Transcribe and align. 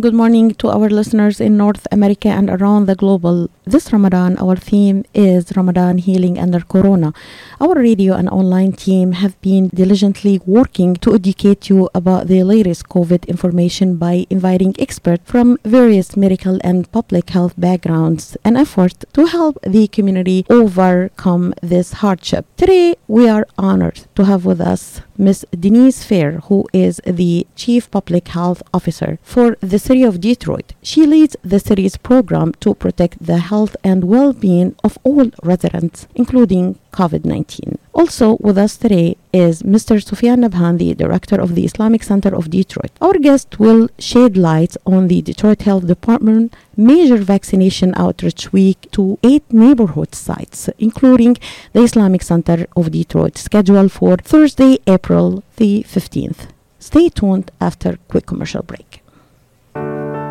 Good 0.00 0.14
morning 0.14 0.54
to 0.54 0.70
our 0.70 0.88
listeners 0.88 1.38
in 1.38 1.58
North 1.58 1.86
America 1.92 2.28
and 2.28 2.48
around 2.48 2.86
the 2.86 2.94
global. 2.94 3.50
This 3.66 3.92
Ramadan, 3.92 4.38
our 4.38 4.56
theme 4.56 5.04
is 5.12 5.54
Ramadan 5.54 5.98
Healing 5.98 6.38
Under 6.38 6.60
Corona. 6.60 7.12
Our 7.60 7.74
radio 7.74 8.14
and 8.14 8.26
online 8.30 8.72
team 8.72 9.12
have 9.12 9.38
been 9.42 9.68
diligently 9.68 10.40
working 10.46 10.94
to 11.04 11.14
educate 11.14 11.68
you 11.68 11.90
about 11.94 12.28
the 12.28 12.42
latest 12.42 12.88
COVID 12.88 13.28
information 13.28 13.96
by 13.96 14.26
inviting 14.30 14.74
experts 14.78 15.30
from 15.30 15.58
various 15.62 16.16
medical 16.16 16.58
and 16.64 16.90
public 16.90 17.28
health 17.28 17.52
backgrounds, 17.58 18.34
an 18.46 18.56
effort 18.56 19.04
to 19.12 19.26
help 19.26 19.58
the 19.62 19.88
community 19.88 20.46
overcome 20.48 21.52
this 21.60 21.92
hardship. 22.00 22.46
Today, 22.56 22.94
we 23.08 23.28
are 23.28 23.46
honored 23.58 24.06
to 24.14 24.24
have 24.24 24.46
with 24.46 24.62
us 24.62 25.02
Ms. 25.16 25.46
Denise 25.58 26.04
Fair, 26.04 26.40
who 26.48 26.66
is 26.72 27.00
the 27.06 27.46
Chief 27.56 27.90
Public 27.90 28.28
Health 28.28 28.62
Officer 28.72 29.18
for 29.22 29.56
the 29.60 29.78
city 29.78 30.02
of 30.02 30.20
Detroit. 30.20 30.72
She 30.82 31.06
leads 31.06 31.36
the 31.42 31.60
city's 31.60 31.96
program 31.96 32.52
to 32.60 32.74
protect 32.74 33.24
the 33.24 33.38
health 33.38 33.76
and 33.84 34.04
well 34.04 34.32
being 34.32 34.74
of 34.82 34.98
all 35.04 35.30
residents, 35.42 36.06
including 36.14 36.78
COVID 36.92 37.24
19. 37.24 37.78
Also 37.94 38.38
with 38.40 38.56
us 38.56 38.76
today 38.76 39.16
is 39.32 39.62
Mr. 39.62 40.02
Sufyan 40.02 40.40
Nabhan, 40.40 40.78
the 40.78 40.94
Director 40.94 41.38
of 41.40 41.54
the 41.54 41.64
Islamic 41.64 42.02
Center 42.02 42.34
of 42.34 42.48
Detroit. 42.48 42.90
Our 43.02 43.18
guest 43.18 43.58
will 43.58 43.88
shed 43.98 44.36
light 44.36 44.76
on 44.86 45.08
the 45.08 45.20
Detroit 45.20 45.62
Health 45.62 45.86
Department 45.86 46.54
major 46.76 47.18
vaccination 47.18 47.92
outreach 47.96 48.50
week 48.52 48.90
to 48.92 49.18
eight 49.22 49.44
neighborhood 49.52 50.14
sites, 50.14 50.70
including 50.78 51.36
the 51.74 51.82
Islamic 51.82 52.22
Center 52.22 52.66
of 52.76 52.90
Detroit, 52.90 53.36
scheduled 53.36 53.92
for 53.92 54.16
Thursday, 54.16 54.78
April 54.86 55.44
the 55.56 55.84
15th. 55.86 56.48
Stay 56.78 57.10
tuned 57.10 57.50
after 57.60 57.98
quick 58.08 58.24
commercial 58.26 58.62
break. 58.62 59.02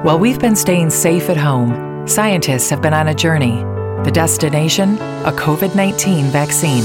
While 0.04 0.18
we've 0.18 0.40
been 0.40 0.56
staying 0.56 0.90
safe 0.90 1.30
at 1.30 1.38
home, 1.38 2.08
scientists 2.08 2.72
have 2.72 2.82
been 2.82 2.94
on 2.94 3.10
a 3.10 3.14
journey. 3.14 3.64
The 4.04 4.12
destination? 4.12 4.96
A 5.26 5.32
COVID 5.32 5.76
19 5.76 6.26
vaccine. 6.26 6.84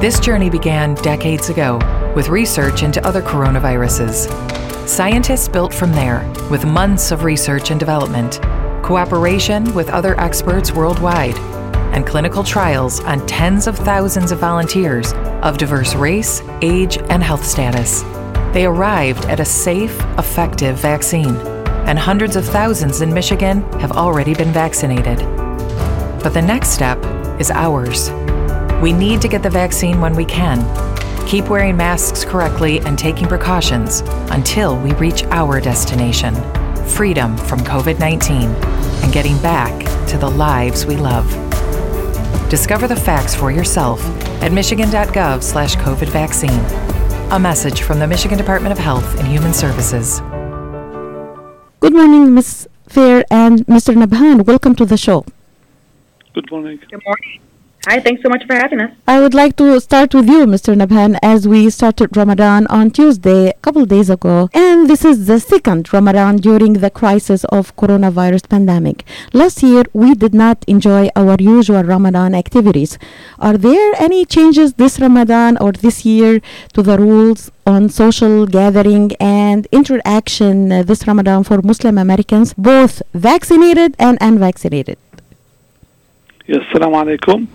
This 0.00 0.20
journey 0.20 0.50
began 0.50 0.94
decades 0.96 1.48
ago 1.48 1.78
with 2.14 2.28
research 2.28 2.82
into 2.82 3.04
other 3.04 3.22
coronaviruses. 3.22 4.28
Scientists 4.86 5.48
built 5.48 5.72
from 5.72 5.90
there 5.90 6.30
with 6.50 6.66
months 6.66 7.12
of 7.12 7.24
research 7.24 7.70
and 7.70 7.80
development, 7.80 8.38
cooperation 8.84 9.74
with 9.74 9.88
other 9.88 10.14
experts 10.20 10.70
worldwide, 10.70 11.36
and 11.94 12.06
clinical 12.06 12.44
trials 12.44 13.00
on 13.00 13.26
tens 13.26 13.66
of 13.66 13.74
thousands 13.78 14.32
of 14.32 14.38
volunteers 14.38 15.14
of 15.42 15.56
diverse 15.56 15.94
race, 15.94 16.42
age, 16.60 16.98
and 17.08 17.22
health 17.22 17.44
status. 17.44 18.02
They 18.52 18.66
arrived 18.66 19.24
at 19.24 19.40
a 19.40 19.46
safe, 19.46 19.98
effective 20.18 20.76
vaccine, 20.76 21.36
and 21.86 21.98
hundreds 21.98 22.36
of 22.36 22.44
thousands 22.44 23.00
in 23.00 23.14
Michigan 23.14 23.62
have 23.80 23.92
already 23.92 24.34
been 24.34 24.52
vaccinated. 24.52 25.20
But 26.22 26.34
the 26.34 26.42
next 26.42 26.68
step 26.68 27.02
is 27.40 27.50
ours. 27.50 28.10
We 28.82 28.92
need 28.92 29.20
to 29.22 29.28
get 29.28 29.42
the 29.42 29.50
vaccine 29.50 30.00
when 30.00 30.14
we 30.14 30.24
can. 30.24 30.58
Keep 31.26 31.48
wearing 31.48 31.76
masks 31.76 32.24
correctly 32.24 32.80
and 32.80 32.98
taking 32.98 33.26
precautions 33.26 34.00
until 34.30 34.78
we 34.78 34.92
reach 34.94 35.24
our 35.24 35.60
destination 35.60 36.34
freedom 36.86 37.36
from 37.36 37.60
COVID 37.60 37.98
19 37.98 38.48
and 39.02 39.12
getting 39.12 39.36
back 39.42 39.84
to 40.08 40.16
the 40.18 40.28
lives 40.28 40.86
we 40.86 40.96
love. 40.96 41.26
Discover 42.48 42.88
the 42.88 42.96
facts 42.96 43.34
for 43.34 43.50
yourself 43.50 44.00
at 44.42 44.52
michigan.gov 44.52 45.42
slash 45.42 45.76
COVID 45.76 46.08
vaccine. 46.08 46.60
A 47.32 47.38
message 47.38 47.82
from 47.82 47.98
the 47.98 48.06
Michigan 48.06 48.38
Department 48.38 48.72
of 48.72 48.78
Health 48.78 49.18
and 49.18 49.26
Human 49.26 49.52
Services. 49.52 50.20
Good 51.80 51.92
morning, 51.92 52.34
Ms. 52.34 52.68
Fair 52.88 53.24
and 53.30 53.66
Mr. 53.66 53.94
Nabhan. 53.94 54.46
Welcome 54.46 54.76
to 54.76 54.84
the 54.84 54.96
show. 54.96 55.24
Good 56.34 56.50
morning. 56.50 56.78
Good 56.88 57.02
morning. 57.04 57.40
Hi, 57.88 58.00
thanks 58.00 58.20
so 58.20 58.28
much 58.28 58.44
for 58.48 58.54
having 58.56 58.80
us. 58.80 58.90
I 59.06 59.20
would 59.20 59.32
like 59.32 59.54
to 59.58 59.78
start 59.80 60.12
with 60.12 60.28
you, 60.28 60.44
Mr. 60.44 60.74
Nabhan, 60.74 61.16
as 61.22 61.46
we 61.46 61.70
started 61.70 62.16
Ramadan 62.16 62.66
on 62.66 62.90
Tuesday, 62.90 63.50
a 63.50 63.52
couple 63.62 63.82
of 63.82 63.88
days 63.88 64.10
ago, 64.10 64.50
and 64.52 64.90
this 64.90 65.04
is 65.04 65.26
the 65.28 65.38
second 65.38 65.92
Ramadan 65.92 66.38
during 66.38 66.72
the 66.84 66.90
crisis 66.90 67.44
of 67.44 67.76
coronavirus 67.76 68.48
pandemic. 68.48 69.04
Last 69.32 69.62
year, 69.62 69.84
we 69.92 70.14
did 70.14 70.34
not 70.34 70.64
enjoy 70.66 71.10
our 71.14 71.36
usual 71.38 71.84
Ramadan 71.84 72.34
activities. 72.34 72.98
Are 73.38 73.56
there 73.56 73.92
any 74.00 74.24
changes 74.24 74.72
this 74.74 74.98
Ramadan 74.98 75.56
or 75.60 75.70
this 75.70 76.04
year 76.04 76.40
to 76.72 76.82
the 76.82 76.98
rules 76.98 77.52
on 77.66 77.88
social 77.88 78.46
gathering 78.48 79.12
and 79.20 79.68
interaction 79.70 80.72
uh, 80.72 80.82
this 80.82 81.06
Ramadan 81.06 81.44
for 81.44 81.62
Muslim 81.62 81.98
Americans, 81.98 82.52
both 82.54 83.00
vaccinated 83.14 83.94
and 84.00 84.18
unvaccinated? 84.20 84.98
Yes, 86.48 86.62
Assalamu 86.72 86.96
alaikum. 87.04 87.46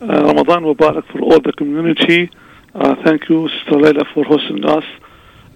Uh, 0.00 0.06
Ramadan 0.06 0.62
Mubarak 0.62 1.04
for 1.10 1.20
all 1.22 1.40
the 1.40 1.52
community. 1.52 2.30
Uh, 2.72 2.94
thank 3.04 3.28
you, 3.28 3.48
Sister 3.48 3.80
Leila, 3.80 4.04
for 4.14 4.22
hosting 4.24 4.64
us. 4.64 4.84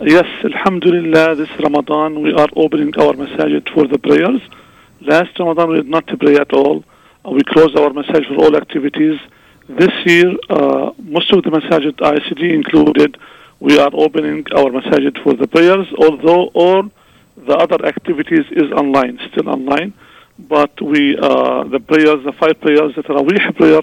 Uh, 0.00 0.04
yes, 0.04 0.26
Alhamdulillah, 0.42 1.36
this 1.36 1.48
Ramadan 1.60 2.20
we 2.22 2.32
are 2.32 2.48
opening 2.56 2.92
our 2.98 3.12
masajid 3.12 3.72
for 3.72 3.86
the 3.86 3.98
prayers. 3.98 4.40
Last 5.00 5.38
Ramadan 5.38 5.68
we 5.70 5.76
did 5.76 5.86
not 5.86 6.08
pray 6.18 6.34
at 6.38 6.52
all. 6.52 6.82
Uh, 7.24 7.30
we 7.30 7.42
closed 7.44 7.78
our 7.78 7.90
masajid 7.90 8.26
for 8.34 8.44
all 8.44 8.56
activities. 8.56 9.20
This 9.68 9.92
year, 10.06 10.32
uh, 10.50 10.90
most 10.98 11.32
of 11.32 11.44
the 11.44 11.50
masajid, 11.50 11.92
ICD 12.00 12.52
included, 12.52 13.16
we 13.60 13.78
are 13.78 13.90
opening 13.92 14.44
our 14.56 14.70
masajid 14.70 15.22
for 15.22 15.34
the 15.34 15.46
prayers, 15.46 15.86
although 15.98 16.48
all 16.48 16.90
the 17.36 17.54
other 17.54 17.86
activities 17.86 18.46
is 18.50 18.72
online, 18.72 19.20
still 19.30 19.48
online. 19.48 19.94
But 20.36 20.82
we, 20.82 21.14
the 21.14 21.80
prayers, 21.86 22.24
the 22.24 22.32
five 22.32 22.60
prayers, 22.60 22.96
the 22.96 23.04
Tarawih 23.04 23.54
prayer, 23.56 23.82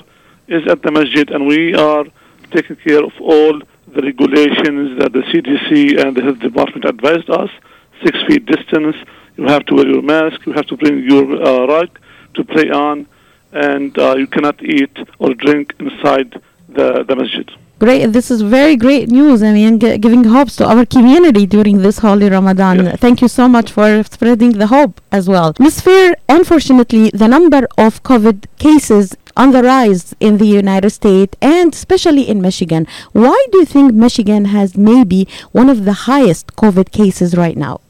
is 0.49 0.67
at 0.67 0.81
the 0.81 0.91
masjid, 0.91 1.29
and 1.29 1.45
we 1.47 1.73
are 1.75 2.05
taking 2.51 2.75
care 2.77 3.03
of 3.03 3.13
all 3.21 3.53
the 3.95 4.01
regulations 4.01 4.99
that 4.99 5.11
the 5.13 5.23
CDC 5.29 5.99
and 6.01 6.15
the 6.15 6.21
health 6.21 6.39
department 6.39 6.85
advised 6.85 7.29
us. 7.29 7.49
Six 8.03 8.17
feet 8.27 8.45
distance. 8.45 8.95
You 9.37 9.45
have 9.45 9.65
to 9.67 9.75
wear 9.75 9.87
your 9.87 10.01
mask. 10.01 10.45
You 10.45 10.53
have 10.53 10.67
to 10.67 10.77
bring 10.77 11.03
your 11.11 11.25
uh, 11.41 11.65
rug 11.67 11.89
to 12.35 12.43
pray 12.43 12.69
on, 12.69 13.07
and 13.51 13.97
uh, 13.97 14.15
you 14.15 14.27
cannot 14.27 14.61
eat 14.63 14.95
or 15.19 15.33
drink 15.33 15.73
inside 15.79 16.41
the, 16.67 17.03
the 17.07 17.15
masjid. 17.15 17.49
Great. 17.79 18.07
This 18.07 18.29
is 18.29 18.41
very 18.41 18.75
great 18.75 19.07
news. 19.07 19.41
I 19.41 19.53
mean, 19.53 19.79
g- 19.79 19.97
giving 19.97 20.25
hopes 20.25 20.57
to 20.57 20.65
our 20.67 20.85
community 20.85 21.45
during 21.45 21.77
this 21.81 21.99
holy 21.99 22.29
Ramadan. 22.29 22.83
Yes. 22.83 22.99
Thank 22.99 23.21
you 23.21 23.29
so 23.29 23.47
much 23.47 23.71
for 23.71 24.03
spreading 24.03 24.51
the 24.61 24.67
hope 24.67 24.99
as 25.13 25.29
well. 25.29 25.53
Ms. 25.59 25.79
Fair, 25.79 26.15
unfortunately, 26.27 27.09
the 27.13 27.29
number 27.29 27.61
of 27.77 28.03
COVID 28.03 28.47
cases 28.57 29.15
on 29.35 29.51
the 29.51 29.63
rise 29.63 30.15
in 30.19 30.37
the 30.37 30.45
United 30.45 30.89
States 30.89 31.35
and 31.41 31.73
especially 31.73 32.27
in 32.27 32.41
Michigan. 32.41 32.87
Why 33.11 33.45
do 33.51 33.59
you 33.59 33.65
think 33.65 33.93
Michigan 33.93 34.45
has 34.45 34.77
maybe 34.77 35.27
one 35.51 35.69
of 35.69 35.85
the 35.85 35.93
highest 36.09 36.55
COVID 36.55 36.91
cases 36.91 37.35
right 37.35 37.57
now? 37.57 37.81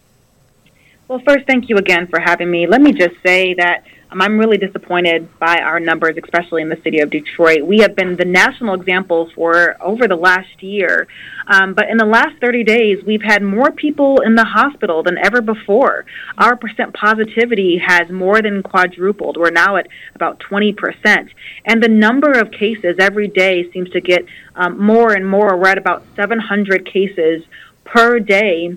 Well, 1.08 1.22
first, 1.26 1.48
thank 1.48 1.70
you 1.70 1.78
again 1.78 2.06
for 2.08 2.20
having 2.20 2.52
me. 2.52 2.68
Let 2.68 2.82
me 2.82 2.92
just 2.92 3.16
say 3.26 3.56
that 3.56 3.84
um, 4.12 4.22
I'm 4.22 4.38
really 4.38 4.58
disappointed 4.58 5.28
by 5.40 5.58
our 5.58 5.80
numbers, 5.80 6.18
especially 6.22 6.62
in 6.62 6.70
the 6.70 6.80
city 6.84 7.00
of 7.00 7.09
Detroit. 7.09 7.66
We 7.66 7.80
have 7.80 7.96
been 7.96 8.16
the 8.16 8.25
national 8.25 8.74
example 8.74 9.30
for 9.36 9.75
over 9.81 10.08
the 10.08 10.16
last 10.16 10.64
year. 10.64 11.08
Um, 11.47 11.74
but 11.74 11.90
in 11.90 11.97
the 11.97 12.06
last 12.06 12.40
30 12.42 12.64
days, 12.64 13.03
we've 13.03 13.22
had 13.22 13.44
more 13.44 13.72
people 13.72 14.22
in 14.22 14.36
the 14.36 14.44
hospital 14.44 15.03
than 15.03 15.18
ever 15.18 15.42
before. 15.42 16.06
Our 16.38 16.56
percent 16.56 16.94
positivity 16.94 17.78
has 17.78 18.09
more 18.09 18.42
than 18.42 18.64
quadrupled. 18.64 19.38
We're 19.38 19.52
now 19.52 19.78
at 19.78 19.88
about 20.16 20.40
20%. 20.40 21.30
And 21.66 21.84
the 21.84 21.88
number 21.88 22.31
of 22.31 22.52
cases 22.52 22.96
every 23.00 23.28
day 23.28 23.72
seems 23.72 23.90
to 23.91 24.02
get 24.02 24.26
um, 24.56 24.84
more 24.84 25.14
and 25.14 25.28
more. 25.28 25.56
We're 25.58 25.70
at 25.70 25.78
about 25.78 26.03
700 26.16 26.86
cases 26.86 27.44
per 27.84 28.20
day. 28.20 28.76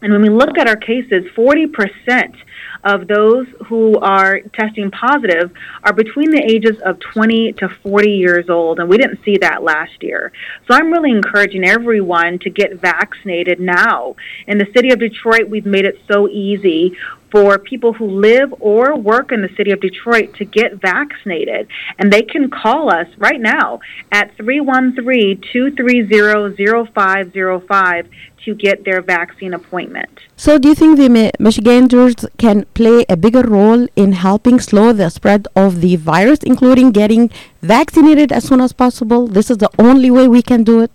And 0.00 0.12
when 0.12 0.22
we 0.22 0.28
look 0.28 0.58
at 0.58 0.68
our 0.68 0.76
cases, 0.76 1.24
40% 1.36 2.36
of 2.84 3.08
those 3.08 3.46
who 3.66 3.98
are 3.98 4.40
testing 4.52 4.90
positive 4.90 5.50
are 5.82 5.92
between 5.92 6.30
the 6.30 6.42
ages 6.42 6.78
of 6.84 7.00
20 7.00 7.54
to 7.54 7.68
40 7.68 8.10
years 8.10 8.48
old, 8.48 8.78
and 8.78 8.88
we 8.88 8.96
didn't 8.96 9.22
see 9.24 9.38
that 9.38 9.62
last 9.62 10.02
year. 10.02 10.32
So 10.66 10.74
I'm 10.74 10.92
really 10.92 11.10
encouraging 11.10 11.64
everyone 11.64 12.38
to 12.40 12.50
get 12.50 12.80
vaccinated 12.80 13.58
now. 13.58 14.14
In 14.46 14.58
the 14.58 14.66
city 14.74 14.90
of 14.90 15.00
Detroit, 15.00 15.48
we've 15.48 15.66
made 15.66 15.84
it 15.84 16.00
so 16.10 16.28
easy 16.28 16.96
for 17.30 17.58
people 17.58 17.92
who 17.92 18.06
live 18.06 18.54
or 18.60 18.96
work 18.96 19.32
in 19.32 19.42
the 19.42 19.50
city 19.56 19.70
of 19.70 19.80
Detroit 19.80 20.34
to 20.36 20.44
get 20.44 20.80
vaccinated. 20.80 21.68
And 21.98 22.12
they 22.12 22.22
can 22.22 22.50
call 22.50 22.90
us 22.92 23.08
right 23.18 23.40
now 23.40 23.80
at 24.12 24.34
313 24.36 25.42
230 25.52 26.90
0505 26.92 28.08
to 28.44 28.54
get 28.54 28.84
their 28.84 29.02
vaccine 29.02 29.52
appointment. 29.52 30.20
So, 30.36 30.58
do 30.58 30.68
you 30.68 30.74
think 30.74 30.96
the 30.96 31.08
Mi- 31.08 31.32
Michiganders 31.38 32.14
can 32.38 32.64
play 32.74 33.04
a 33.08 33.16
bigger 33.16 33.42
role 33.42 33.86
in 33.96 34.12
helping 34.12 34.60
slow 34.60 34.92
the 34.92 35.10
spread 35.10 35.48
of 35.54 35.80
the 35.80 35.96
virus, 35.96 36.38
including 36.42 36.92
getting 36.92 37.30
vaccinated 37.60 38.32
as 38.32 38.44
soon 38.44 38.60
as 38.60 38.72
possible? 38.72 39.26
This 39.26 39.50
is 39.50 39.58
the 39.58 39.70
only 39.78 40.10
way 40.10 40.28
we 40.28 40.42
can 40.42 40.62
do 40.64 40.80
it. 40.80 40.92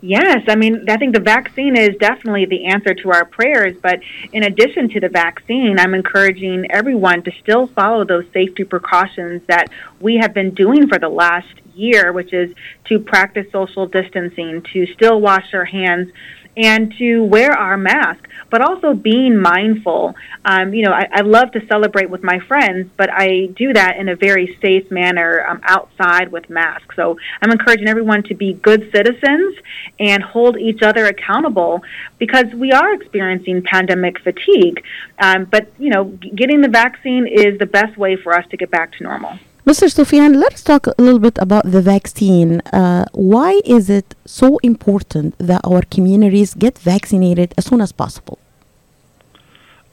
Yes, 0.00 0.44
I 0.46 0.54
mean, 0.54 0.88
I 0.88 0.96
think 0.96 1.12
the 1.12 1.20
vaccine 1.20 1.76
is 1.76 1.96
definitely 1.96 2.44
the 2.44 2.66
answer 2.66 2.94
to 2.94 3.10
our 3.10 3.24
prayers. 3.24 3.76
But 3.82 4.00
in 4.32 4.44
addition 4.44 4.88
to 4.90 5.00
the 5.00 5.08
vaccine, 5.08 5.76
I'm 5.78 5.92
encouraging 5.92 6.70
everyone 6.70 7.24
to 7.24 7.32
still 7.42 7.66
follow 7.66 8.04
those 8.04 8.24
safety 8.32 8.62
precautions 8.62 9.42
that 9.48 9.68
we 10.00 10.16
have 10.18 10.32
been 10.32 10.54
doing 10.54 10.86
for 10.86 11.00
the 11.00 11.08
last 11.08 11.52
year, 11.74 12.12
which 12.12 12.32
is 12.32 12.54
to 12.84 13.00
practice 13.00 13.50
social 13.50 13.86
distancing, 13.86 14.62
to 14.72 14.86
still 14.86 15.20
wash 15.20 15.52
our 15.52 15.64
hands, 15.64 16.12
and 16.56 16.94
to 16.98 17.24
wear 17.24 17.52
our 17.52 17.76
mask, 17.76 18.27
but 18.50 18.62
also 18.62 18.94
being 18.94 19.36
mindful. 19.36 20.14
Um, 20.44 20.72
you 20.72 20.84
know, 20.84 20.92
I, 20.92 21.08
I, 21.12 21.20
love 21.20 21.52
to 21.52 21.66
celebrate 21.66 22.08
with 22.08 22.22
my 22.22 22.38
friends, 22.40 22.90
but 22.96 23.10
I 23.12 23.46
do 23.56 23.72
that 23.72 23.96
in 23.96 24.08
a 24.08 24.16
very 24.16 24.58
safe 24.62 24.90
manner 24.90 25.44
um, 25.46 25.60
outside 25.64 26.32
with 26.32 26.48
masks. 26.48 26.96
So 26.96 27.18
I'm 27.42 27.50
encouraging 27.50 27.88
everyone 27.88 28.22
to 28.24 28.34
be 28.34 28.54
good 28.54 28.90
citizens 28.94 29.56
and 29.98 30.22
hold 30.22 30.58
each 30.58 30.82
other 30.82 31.06
accountable 31.06 31.82
because 32.18 32.46
we 32.54 32.72
are 32.72 32.94
experiencing 32.94 33.62
pandemic 33.62 34.20
fatigue. 34.20 34.82
Um, 35.18 35.44
but, 35.44 35.70
you 35.78 35.90
know, 35.90 36.04
getting 36.04 36.60
the 36.60 36.68
vaccine 36.68 37.26
is 37.26 37.58
the 37.58 37.66
best 37.66 37.96
way 37.96 38.16
for 38.16 38.32
us 38.32 38.46
to 38.50 38.56
get 38.56 38.70
back 38.70 38.92
to 38.92 39.02
normal. 39.02 39.38
Mr. 39.68 39.92
Sufyan, 39.92 40.40
let's 40.40 40.62
talk 40.62 40.86
a 40.86 40.94
little 40.96 41.18
bit 41.18 41.36
about 41.36 41.70
the 41.70 41.82
vaccine. 41.82 42.62
Uh, 42.72 43.04
why 43.12 43.60
is 43.66 43.90
it 43.90 44.14
so 44.24 44.56
important 44.62 45.36
that 45.36 45.60
our 45.62 45.82
communities 45.82 46.54
get 46.54 46.78
vaccinated 46.78 47.52
as 47.58 47.66
soon 47.66 47.82
as 47.82 47.92
possible? 47.92 48.38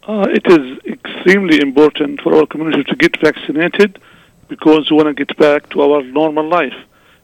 Uh, 0.08 0.28
it 0.30 0.48
is 0.48 0.80
extremely 0.86 1.60
important 1.60 2.22
for 2.22 2.34
our 2.38 2.46
community 2.46 2.86
to 2.86 2.96
get 2.96 3.20
vaccinated 3.20 4.00
because 4.48 4.90
we 4.90 4.96
want 4.96 5.10
to 5.10 5.26
get 5.26 5.36
back 5.36 5.70
to 5.72 5.82
our 5.82 6.02
normal 6.04 6.48
life. 6.48 6.80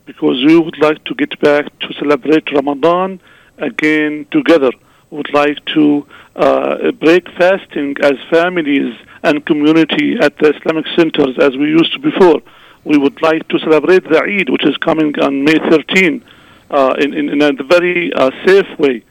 Because 0.06 0.44
we 0.44 0.60
would 0.60 0.78
like 0.80 1.02
to 1.06 1.16
get 1.16 1.40
back 1.40 1.66
to 1.80 1.94
celebrate 1.94 2.52
Ramadan 2.52 3.22
again 3.60 4.26
together. 4.30 4.72
We 5.10 5.20
would 5.20 5.34
like 5.34 5.64
to 5.76 6.06
uh, 6.36 6.92
break 6.92 7.30
fasting 7.30 7.96
as 8.04 8.16
families 8.30 8.94
and 9.24 9.46
community 9.46 10.18
at 10.20 10.38
the 10.38 10.54
Islamic 10.56 10.86
centers 10.96 11.38
as 11.40 11.56
we 11.58 11.70
used 11.70 11.94
to 11.94 12.00
before. 12.00 12.42
We 12.84 12.98
would 12.98 13.22
like 13.22 13.48
to 13.50 13.60
celebrate 13.60 14.04
the 14.10 14.22
Eid, 14.22 14.50
which 14.50 14.66
is 14.66 14.76
coming 14.78 15.18
on 15.20 15.44
May 15.44 15.58
13, 15.70 16.24
uh, 16.72 16.96
in, 17.00 17.14
in, 17.14 17.30
in, 17.30 17.42
a 17.42 17.64
very 17.64 18.12
uh, 18.14 18.32
safe 18.46 18.80
way. 18.80 19.04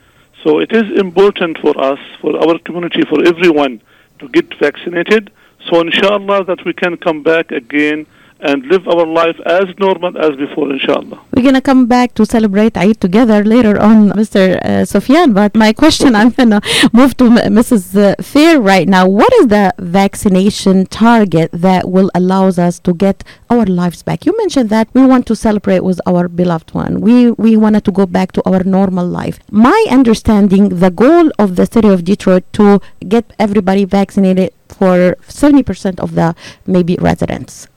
So 0.43 0.59
it 0.59 0.73
is 0.73 0.99
important 0.99 1.59
for 1.59 1.79
us, 1.81 1.99
for 2.21 2.37
our 2.37 2.59
community, 2.59 3.03
for 3.03 3.25
everyone 3.27 3.83
to 4.19 4.29
get 4.29 4.53
vaccinated. 4.59 5.31
So 5.69 5.81
inshallah 5.81 6.45
that 6.47 6.65
we 6.65 6.73
can 6.73 6.97
come 6.97 7.23
back 7.23 7.53
again 7.53 8.07
and 8.43 8.67
live 8.67 8.87
our 8.89 9.07
life 9.07 9.39
as 9.47 9.65
normal 9.79 10.17
as 10.19 10.37
before, 10.37 10.71
inshallah. 10.73 11.19
We're 11.35 11.43
going 11.43 11.55
to 11.55 11.61
come 11.61 11.87
back 11.87 12.15
to 12.15 12.27
celebrate 12.27 12.77
Eid 12.77 13.01
together 13.01 13.45
later 13.45 13.81
on, 13.81 14.11
Mr. 14.11 14.59
Uh, 14.65 14.85
Sufyan. 14.85 15.33
But 15.33 15.55
my 15.55 15.73
question, 15.83 16.15
I'm 16.15 16.31
going 16.31 16.51
to 16.51 16.61
move 16.93 17.17
to 17.19 17.25
Mrs. 17.25 17.83
Uh, 17.97 18.23
Fair 18.23 18.61
right 18.61 18.89
now. 18.89 19.09
What 19.09 19.33
is 19.35 19.49
the 19.49 19.75
vaccination 19.79 20.87
target 20.87 21.51
that 21.53 21.89
will 21.91 22.11
allows 22.15 22.59
us 22.59 22.79
to 22.81 22.95
get 22.95 23.25
our 23.49 23.67
lives 23.67 24.03
back? 24.03 24.27
You 24.27 24.37
mentioned 24.37 24.71
that 24.71 24.89
we 24.95 25.05
want 25.05 25.27
to 25.27 25.37
celebrate 25.37 25.81
with 25.81 26.01
our 26.07 26.29
beloved 26.29 26.73
one. 26.75 27.01
We, 27.01 27.31
we 27.33 27.57
wanted 27.57 27.85
to 27.85 27.93
go 27.93 28.07
back 28.07 28.33
to 28.33 28.43
our 28.49 28.63
normal 28.65 29.07
life. 29.07 29.39
My 29.51 29.87
understanding, 29.91 30.81
the 30.81 30.91
goal 30.91 31.31
of 31.39 31.57
the 31.57 31.67
city 31.67 31.89
of 31.89 32.05
Detroit 32.05 32.45
to 32.55 32.81
get 33.09 33.33
everybody 33.39 33.85
vaccinated 33.85 34.53
for 34.69 35.17
70% 35.29 35.99
of 36.01 36.15
the 36.15 36.35
maybe 36.67 36.97
residents. 37.01 37.69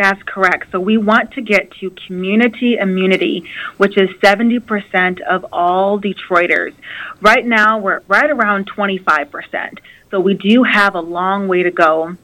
That's 0.00 0.22
correct. 0.22 0.72
So 0.72 0.80
we 0.80 0.96
want 0.96 1.32
to 1.32 1.42
get 1.42 1.72
to 1.80 1.94
community 2.06 2.78
immunity, 2.78 3.44
which 3.76 3.98
is 3.98 4.08
70% 4.22 5.20
of 5.20 5.44
all 5.52 6.00
Detroiters. 6.00 6.72
Right 7.20 7.44
now, 7.44 7.78
we're 7.78 8.00
right 8.08 8.30
around 8.30 8.70
25%. 8.70 9.78
So 10.10 10.18
we 10.18 10.32
do 10.32 10.62
have 10.62 10.94
a 10.94 11.00
long 11.00 11.48
way 11.48 11.64
to 11.64 11.70
go. 11.70 12.16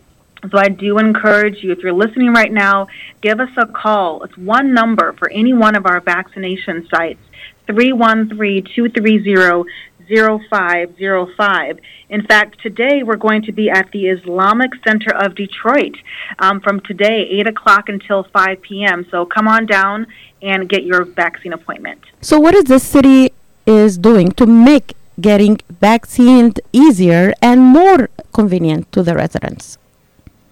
So 0.50 0.56
I 0.56 0.69
do 0.69 0.96
encourage 0.96 1.62
you, 1.62 1.70
if 1.70 1.81
you're 1.81 1.93
listening 1.93 2.32
right 2.32 2.50
now, 2.50 2.87
give 3.20 3.40
us 3.40 3.50
a 3.58 3.67
call. 3.67 4.23
It's 4.23 4.38
one 4.38 4.73
number 4.73 5.12
for 5.12 5.28
any 5.31 5.52
one 5.52 5.76
of 5.76 5.84
our 5.84 6.00
vaccination 6.00 6.88
sites, 6.88 7.20
313 7.67 8.64
230 8.75 9.70
0505. 10.08 11.78
In 12.08 12.26
fact, 12.26 12.60
today 12.60 13.02
we're 13.02 13.16
going 13.16 13.42
to 13.42 13.52
be 13.52 13.70
at 13.70 13.90
the 13.92 14.06
Islamic 14.06 14.70
Center 14.86 15.12
of 15.14 15.34
Detroit 15.34 15.96
um, 16.38 16.60
from 16.60 16.80
today, 16.80 17.26
8 17.40 17.48
o'clock 17.48 17.88
until 17.88 18.24
5 18.24 18.62
p.m. 18.62 19.06
So 19.10 19.26
come 19.26 19.48
on 19.48 19.66
down 19.66 20.06
and 20.42 20.68
get 20.68 20.84
your 20.84 21.04
vaccine 21.04 21.52
appointment. 21.52 22.00
So, 22.20 22.38
what 22.38 22.54
is 22.54 22.64
the 22.64 22.78
city 22.78 23.32
is 23.66 23.98
doing 23.98 24.30
to 24.32 24.46
make 24.46 24.94
getting 25.20 25.58
vaccinated 25.80 26.60
easier 26.72 27.32
and 27.40 27.60
more 27.60 28.08
convenient 28.32 28.92
to 28.92 29.02
the 29.02 29.14
residents? 29.14 29.78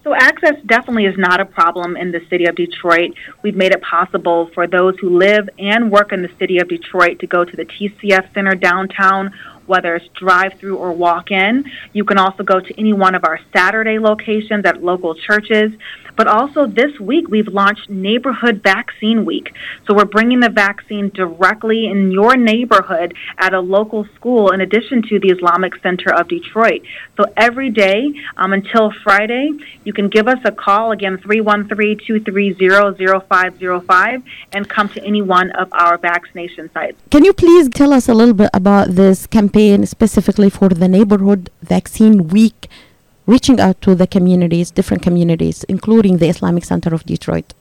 So 0.05 0.13
access 0.13 0.53
definitely 0.67 1.05
is 1.05 1.17
not 1.17 1.39
a 1.39 1.45
problem 1.45 1.97
in 1.97 2.11
the 2.11 2.21
city 2.29 2.45
of 2.45 2.53
Detroit. 2.53 3.15
We've 3.41 3.55
made 3.55 3.71
it 3.71 3.81
possible 3.81 4.51
for 4.53 4.67
those 4.67 4.93
who 5.01 5.17
live 5.17 5.49
and 5.57 5.91
work 5.91 6.13
in 6.13 6.21
the 6.21 6.29
city 6.37 6.59
of 6.59 6.67
Detroit 6.67 7.17
to 7.21 7.27
go 7.27 7.43
to 7.43 7.55
the 7.57 7.65
TCF 7.65 8.31
Center 8.35 8.53
downtown 8.53 9.33
whether 9.65 9.95
it's 9.95 10.07
drive 10.09 10.53
through 10.59 10.77
or 10.77 10.91
walk 10.91 11.31
in. 11.31 11.65
You 11.93 12.03
can 12.03 12.17
also 12.17 12.43
go 12.43 12.59
to 12.59 12.79
any 12.79 12.93
one 12.93 13.15
of 13.15 13.23
our 13.23 13.39
Saturday 13.51 13.99
locations 13.99 14.65
at 14.65 14.83
local 14.83 15.15
churches. 15.15 15.71
But 16.15 16.27
also 16.27 16.65
this 16.65 16.99
week, 16.99 17.27
we've 17.27 17.47
launched 17.47 17.89
Neighborhood 17.89 18.61
Vaccine 18.63 19.25
Week. 19.25 19.53
So 19.85 19.93
we're 19.93 20.05
bringing 20.05 20.39
the 20.39 20.49
vaccine 20.49 21.09
directly 21.09 21.87
in 21.87 22.11
your 22.11 22.35
neighborhood 22.37 23.13
at 23.37 23.53
a 23.53 23.59
local 23.59 24.05
school 24.15 24.51
in 24.51 24.61
addition 24.61 25.01
to 25.09 25.19
the 25.19 25.29
Islamic 25.29 25.73
Center 25.81 26.13
of 26.13 26.27
Detroit. 26.27 26.81
So 27.17 27.25
every 27.37 27.69
day 27.69 28.13
um, 28.37 28.53
until 28.53 28.91
Friday, 29.03 29.51
you 29.83 29.93
can 29.93 30.09
give 30.09 30.27
us 30.27 30.39
a 30.45 30.51
call, 30.51 30.91
again, 30.91 31.17
313 31.17 31.99
230 32.05 33.25
0505, 33.27 34.23
and 34.53 34.69
come 34.69 34.89
to 34.89 35.03
any 35.03 35.21
one 35.21 35.51
of 35.51 35.67
our 35.73 35.97
vaccination 35.97 36.69
sites. 36.73 36.97
Can 37.11 37.23
you 37.25 37.33
please 37.33 37.69
tell 37.69 37.93
us 37.93 38.07
a 38.07 38.13
little 38.13 38.33
bit 38.33 38.49
about 38.53 38.89
this 38.89 39.27
campaign 39.27 39.85
specifically 39.85 40.49
for 40.49 40.69
the 40.69 40.87
Neighborhood 40.87 41.49
Vaccine 41.61 42.27
Week? 42.27 42.69
Reaching 43.25 43.59
out 43.59 43.81
to 43.81 43.95
the 43.95 44.07
communities, 44.07 44.71
different 44.71 45.03
communities, 45.03 45.63
including 45.65 46.17
the 46.17 46.29
Islamic 46.29 46.65
Center 46.65 46.93
of 46.93 47.03
Detroit? 47.05 47.53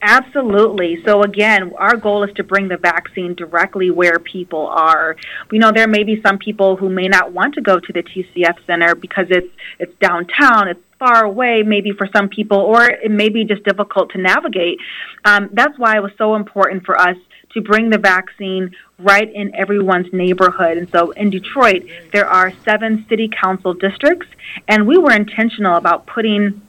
Absolutely. 0.00 1.02
So 1.04 1.22
again, 1.22 1.72
our 1.76 1.96
goal 1.96 2.22
is 2.22 2.32
to 2.36 2.44
bring 2.44 2.68
the 2.68 2.76
vaccine 2.76 3.34
directly 3.34 3.90
where 3.90 4.18
people 4.18 4.66
are. 4.68 5.16
We 5.50 5.58
know 5.58 5.72
there 5.72 5.88
may 5.88 6.04
be 6.04 6.22
some 6.22 6.38
people 6.38 6.76
who 6.76 6.88
may 6.88 7.08
not 7.08 7.32
want 7.32 7.54
to 7.54 7.60
go 7.60 7.80
to 7.80 7.92
the 7.92 8.02
TCF 8.02 8.64
center 8.66 8.94
because 8.94 9.26
it's 9.30 9.52
it's 9.80 9.94
downtown, 9.98 10.68
it's 10.68 10.80
far 10.98 11.24
away 11.24 11.62
maybe 11.62 11.92
for 11.92 12.08
some 12.14 12.28
people 12.28 12.58
or 12.58 12.84
it 12.84 13.10
may 13.10 13.28
be 13.28 13.44
just 13.44 13.64
difficult 13.64 14.10
to 14.10 14.18
navigate. 14.18 14.78
Um, 15.24 15.48
that's 15.52 15.78
why 15.78 15.96
it 15.96 16.02
was 16.02 16.12
so 16.18 16.34
important 16.34 16.84
for 16.84 16.98
us 16.98 17.16
to 17.54 17.60
bring 17.60 17.90
the 17.90 17.98
vaccine 17.98 18.74
right 18.98 19.32
in 19.32 19.54
everyone's 19.54 20.12
neighborhood. 20.12 20.76
And 20.76 20.90
so 20.90 21.10
in 21.12 21.30
Detroit, 21.30 21.86
there 22.12 22.26
are 22.26 22.52
seven 22.64 23.06
city 23.08 23.28
council 23.28 23.74
districts, 23.74 24.28
and 24.66 24.86
we 24.86 24.98
were 24.98 25.12
intentional 25.12 25.76
about 25.76 26.06
putting 26.06 26.62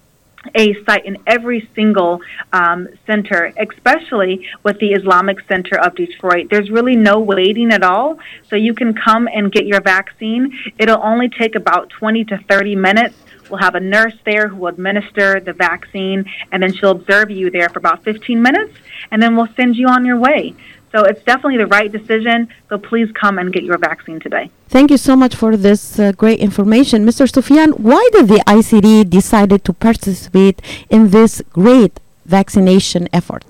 a 0.56 0.74
site 0.86 1.06
in 1.06 1.18
every 1.28 1.70
single 1.76 2.22
um, 2.54 2.88
center, 3.06 3.54
especially 3.58 4.48
with 4.64 4.80
the 4.80 4.94
Islamic 4.94 5.38
Center 5.48 5.78
of 5.78 5.96
Detroit. 5.96 6.48
There's 6.50 6.70
really 6.70 6.96
no 6.96 7.20
waiting 7.20 7.72
at 7.72 7.84
all, 7.84 8.20
so 8.50 8.56
you 8.56 8.74
can 8.74 8.94
come 8.94 9.28
and 9.28 9.52
get 9.52 9.66
your 9.66 9.82
vaccine. 9.82 10.58
It'll 10.78 11.04
only 11.04 11.30
take 11.30 11.56
about 11.56 11.90
20 11.90 12.24
to 12.26 12.38
30 12.50 12.76
minutes. 12.76 13.16
We'll 13.50 13.60
have 13.60 13.76
a 13.76 13.80
nurse 13.80 14.16
there 14.26 14.48
who 14.48 14.58
will 14.58 14.68
administer 14.68 15.40
the 15.40 15.54
vaccine, 15.54 16.26
and 16.52 16.62
then 16.62 16.74
she'll 16.74 16.92
observe 16.92 17.32
you 17.32 17.50
there 17.50 17.70
for 17.70 17.80
about 17.80 18.04
15 18.04 18.42
minutes, 18.42 18.74
and 19.12 19.22
then 19.22 19.36
we'll 19.36 19.54
send 19.56 19.76
you 19.76 19.88
on 19.88 20.06
your 20.06 20.18
way. 20.18 20.56
So 20.92 21.04
it's 21.04 21.24
definitely 21.24 21.58
the 21.58 21.68
right 21.68 21.92
decision. 21.92 22.48
So 22.68 22.78
please 22.78 23.12
come 23.12 23.38
and 23.38 23.54
get 23.54 23.64
your 23.64 23.78
vaccine 23.78 24.20
today. 24.20 24.50
Thank 24.68 24.90
you 24.92 24.98
so 24.98 25.16
much 25.16 25.36
for 25.36 25.56
this 25.56 26.00
uh, 26.00 26.12
great 26.14 26.40
information. 26.40 27.06
Mr. 27.06 27.32
Sufyan, 27.32 27.72
why 27.72 28.08
did 28.12 28.28
the 28.28 28.42
ICD 28.48 29.10
decided 29.10 29.64
to 29.66 29.74
participate 29.74 30.62
in 30.90 31.10
this 31.10 31.42
great 31.52 32.00
vaccination 32.26 33.08
effort? 33.14 33.46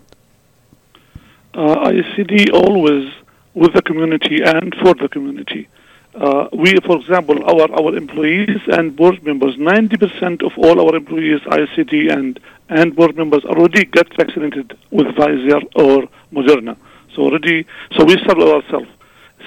Uh, 1.54 1.90
ICD 1.92 2.54
always 2.54 3.12
with 3.54 3.74
the 3.74 3.82
community 3.82 4.42
and 4.42 4.76
for 4.82 4.94
the 4.94 5.10
community. 5.10 5.68
Uh, 6.16 6.50
we, 6.54 6.76
for 6.86 6.98
example, 6.98 7.44
our, 7.44 7.72
our 7.80 7.96
employees 7.96 8.60
and 8.68 8.96
board 8.96 9.24
members, 9.24 9.56
90% 9.56 10.44
of 10.46 10.58
all 10.58 10.80
our 10.82 10.96
employees, 10.96 11.42
ICD 11.42 12.12
and, 12.12 12.40
and 12.68 12.96
board 12.96 13.16
members 13.16 13.46
already 13.46 13.86
got 13.86 14.08
vaccinated 14.16 14.78
with 14.92 15.08
Pfizer 15.08 15.62
or 15.76 16.10
Moderna. 16.34 16.76
So 17.16 17.24
already, 17.24 17.66
so 17.96 18.06
we 18.06 18.18
serve 18.28 18.40
ourselves. 18.40 18.90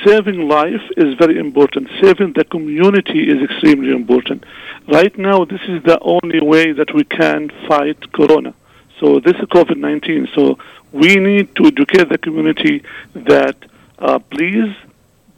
Saving 0.04 0.48
life 0.48 0.82
is 0.96 1.14
very 1.14 1.38
important. 1.38 1.88
Saving 2.00 2.32
the 2.32 2.44
community 2.44 3.28
is 3.28 3.42
extremely 3.42 3.92
important. 3.92 4.44
Right 4.88 5.16
now, 5.18 5.44
this 5.44 5.60
is 5.68 5.82
the 5.84 5.98
only 6.00 6.40
way 6.40 6.72
that 6.72 6.94
we 6.94 7.04
can 7.04 7.50
fight 7.68 8.12
Corona. 8.12 8.54
So 8.98 9.20
this 9.20 9.34
is 9.34 9.42
COVID-19. 9.42 10.34
So 10.34 10.58
we 10.92 11.16
need 11.16 11.54
to 11.56 11.66
educate 11.66 12.08
the 12.08 12.18
community 12.18 12.82
that 13.14 13.56
uh, 13.98 14.18
please, 14.18 14.74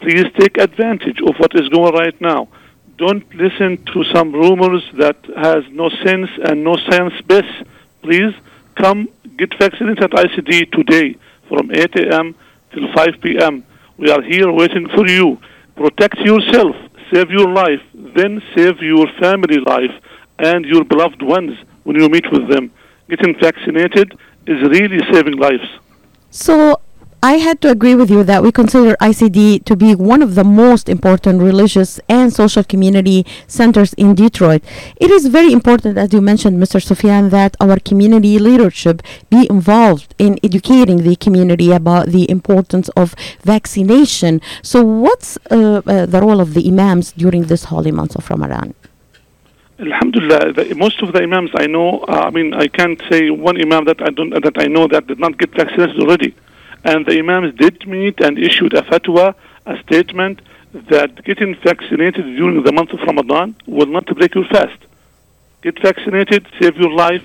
please 0.00 0.26
take 0.38 0.58
advantage 0.58 1.20
of 1.20 1.36
what 1.38 1.54
is 1.54 1.68
going 1.68 1.94
on 1.94 1.94
right 1.94 2.20
now. 2.20 2.48
Don't 2.96 3.24
listen 3.34 3.84
to 3.92 4.04
some 4.12 4.32
rumors 4.32 4.82
that 4.98 5.16
has 5.36 5.64
no 5.70 5.88
sense 6.04 6.30
and 6.44 6.62
no 6.62 6.76
science 6.88 7.14
base. 7.26 7.54
Please 8.02 8.34
come 8.76 9.08
get 9.36 9.52
vaccinated 9.58 10.04
at 10.04 10.10
ICD 10.10 10.70
today 10.72 11.16
from 11.48 11.70
8 11.72 11.96
a.m. 11.96 12.34
till 12.72 12.92
5 12.92 13.20
p.m. 13.20 13.64
We 13.96 14.10
are 14.10 14.22
here 14.22 14.50
waiting 14.52 14.88
for 14.88 15.06
you. 15.06 15.38
Protect 15.76 16.18
yourself, 16.18 16.76
save 17.12 17.30
your 17.30 17.48
life, 17.48 17.80
then 17.94 18.40
save 18.54 18.80
your 18.80 19.06
family 19.20 19.58
life 19.58 19.92
and 20.38 20.64
your 20.64 20.84
beloved 20.84 21.22
ones 21.22 21.58
when 21.84 22.00
you 22.00 22.08
meet 22.08 22.30
with 22.30 22.48
them. 22.48 22.70
Getting 23.08 23.34
vaccinated 23.40 24.18
is 24.46 24.62
really 24.68 25.00
saving 25.12 25.36
lives. 25.36 25.68
So 26.30 26.80
I 27.24 27.38
had 27.38 27.62
to 27.62 27.70
agree 27.70 27.94
with 27.94 28.10
you 28.10 28.22
that 28.24 28.42
we 28.42 28.52
consider 28.52 28.96
ICD 29.00 29.64
to 29.64 29.74
be 29.76 29.94
one 29.94 30.20
of 30.20 30.34
the 30.34 30.44
most 30.44 30.90
important 30.90 31.40
religious 31.40 31.98
and 32.06 32.30
social 32.30 32.62
community 32.62 33.24
centers 33.46 33.94
in 33.94 34.14
Detroit. 34.14 34.62
It 34.96 35.10
is 35.10 35.28
very 35.28 35.50
important, 35.50 35.96
as 35.96 36.12
you 36.12 36.20
mentioned, 36.20 36.62
Mr. 36.62 36.82
Sufyan, 36.82 37.30
that 37.30 37.56
our 37.62 37.78
community 37.78 38.38
leadership 38.38 39.00
be 39.30 39.46
involved 39.48 40.14
in 40.18 40.38
educating 40.42 40.98
the 41.02 41.16
community 41.16 41.72
about 41.72 42.08
the 42.08 42.30
importance 42.30 42.90
of 42.90 43.14
vaccination. 43.40 44.42
So, 44.60 44.84
what's 44.84 45.38
uh, 45.50 45.80
uh, 45.86 46.04
the 46.04 46.20
role 46.20 46.42
of 46.42 46.52
the 46.52 46.68
imams 46.68 47.12
during 47.12 47.44
this 47.44 47.64
holy 47.64 47.90
month 47.90 48.16
of 48.16 48.28
Ramadan? 48.28 48.74
Alhamdulillah, 49.78 50.52
the, 50.52 50.74
most 50.74 51.00
of 51.00 51.14
the 51.14 51.22
imams 51.22 51.52
I 51.54 51.68
know, 51.68 52.00
uh, 52.00 52.28
I 52.28 52.30
mean, 52.30 52.52
I 52.52 52.68
can't 52.68 53.00
say 53.10 53.30
one 53.30 53.58
imam 53.58 53.86
that 53.86 54.02
I 54.02 54.10
don't 54.10 54.28
that 54.28 54.58
I 54.58 54.66
know 54.66 54.86
that 54.88 55.06
did 55.06 55.18
not 55.18 55.38
get 55.38 55.52
vaccinated 55.54 55.98
already. 55.98 56.34
And 56.84 57.06
the 57.06 57.18
imams 57.18 57.54
did 57.54 57.86
meet 57.86 58.20
and 58.20 58.38
issued 58.38 58.74
a 58.74 58.82
fatwa, 58.82 59.34
a 59.66 59.82
statement 59.82 60.40
that 60.90 61.24
getting 61.24 61.54
vaccinated 61.62 62.24
during 62.24 62.62
the 62.62 62.72
month 62.72 62.90
of 62.90 63.00
Ramadan 63.00 63.56
will 63.66 63.86
not 63.86 64.06
break 64.06 64.34
your 64.34 64.44
fast. 64.44 64.78
Get 65.62 65.80
vaccinated, 65.80 66.46
save 66.60 66.76
your 66.76 66.92
life, 66.92 67.22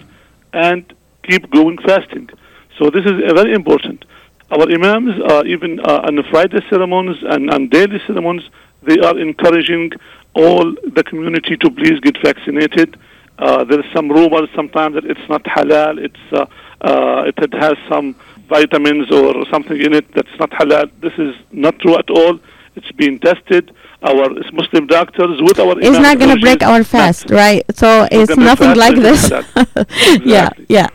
and 0.54 0.82
keep 1.24 1.50
going 1.52 1.78
fasting. 1.80 2.30
So 2.78 2.90
this 2.90 3.06
is 3.06 3.12
very 3.12 3.54
important. 3.54 4.06
Our 4.52 4.72
imams, 4.72 5.20
uh, 5.22 5.44
even 5.46 5.80
uh, 5.80 6.06
on 6.08 6.16
the 6.16 6.24
Friday 6.24 6.62
ceremonies 6.70 7.22
and 7.24 7.52
on 7.52 7.68
daily 7.68 8.00
ceremonies, 8.08 8.48
they 8.84 9.00
are 9.00 9.20
encouraging 9.20 9.92
all 10.34 10.74
the 10.94 11.04
community 11.04 11.58
to 11.58 11.70
please 11.70 12.00
get 12.00 12.18
vaccinated. 12.24 12.98
Uh, 13.38 13.64
there 13.64 13.80
is 13.80 13.86
some 13.94 14.10
rumors 14.10 14.50
sometimes 14.56 14.96
that 14.96 15.06
it's 15.06 15.28
not 15.30 15.44
halal. 15.44 16.00
It's 16.00 16.26
uh, 16.32 16.46
uh, 16.82 17.24
it 17.26 17.54
has 17.54 17.76
some 17.90 18.16
vitamins 18.50 19.12
or 19.12 19.46
something 19.50 19.80
in 19.80 19.94
it 19.94 20.12
that's 20.14 20.36
not 20.40 20.50
halal. 20.52 20.90
This 21.02 21.14
is 21.18 21.36
not 21.52 21.80
true 21.80 21.98
at 21.98 22.10
all. 22.10 22.40
It's 22.76 22.92
been 22.94 23.20
tested. 23.20 23.72
Our 24.02 24.30
Muslim 24.54 24.88
doctors 24.88 25.42
with 25.42 25.60
our 25.60 25.78
it's 25.80 26.00
not 26.00 26.18
going 26.20 26.34
to 26.34 26.40
break 26.40 26.64
our 26.64 26.84
fast, 26.86 27.30
right? 27.30 27.64
So 27.76 28.08
it's 28.12 28.38
nothing 28.38 28.76
like 28.76 28.96
this. 28.96 29.30
yeah, 30.24 30.50
yeah. 30.70 30.88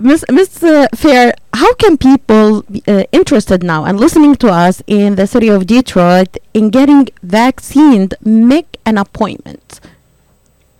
Miss 0.00 0.24
Miss 0.28 0.60
uh, 0.62 0.88
Fair, 0.92 1.34
how 1.52 1.72
can 1.74 1.96
people 1.96 2.64
uh, 2.88 3.04
interested 3.12 3.62
now 3.62 3.84
and 3.84 4.00
listening 4.00 4.34
to 4.36 4.48
us 4.48 4.82
in 4.88 5.14
the 5.14 5.28
city 5.28 5.48
of 5.48 5.66
Detroit 5.66 6.36
in 6.52 6.70
getting 6.70 7.08
vaccinated 7.22 8.14
make 8.20 8.78
an 8.84 8.98
appointment? 8.98 9.80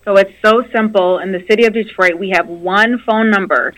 So 0.04 0.16
it's 0.16 0.34
so 0.44 0.64
simple. 0.72 1.18
In 1.18 1.30
the 1.30 1.44
city 1.48 1.64
of 1.64 1.72
Detroit, 1.72 2.18
we 2.18 2.30
have 2.30 2.48
one 2.48 2.98
phone 2.98 3.30
number. 3.30 3.72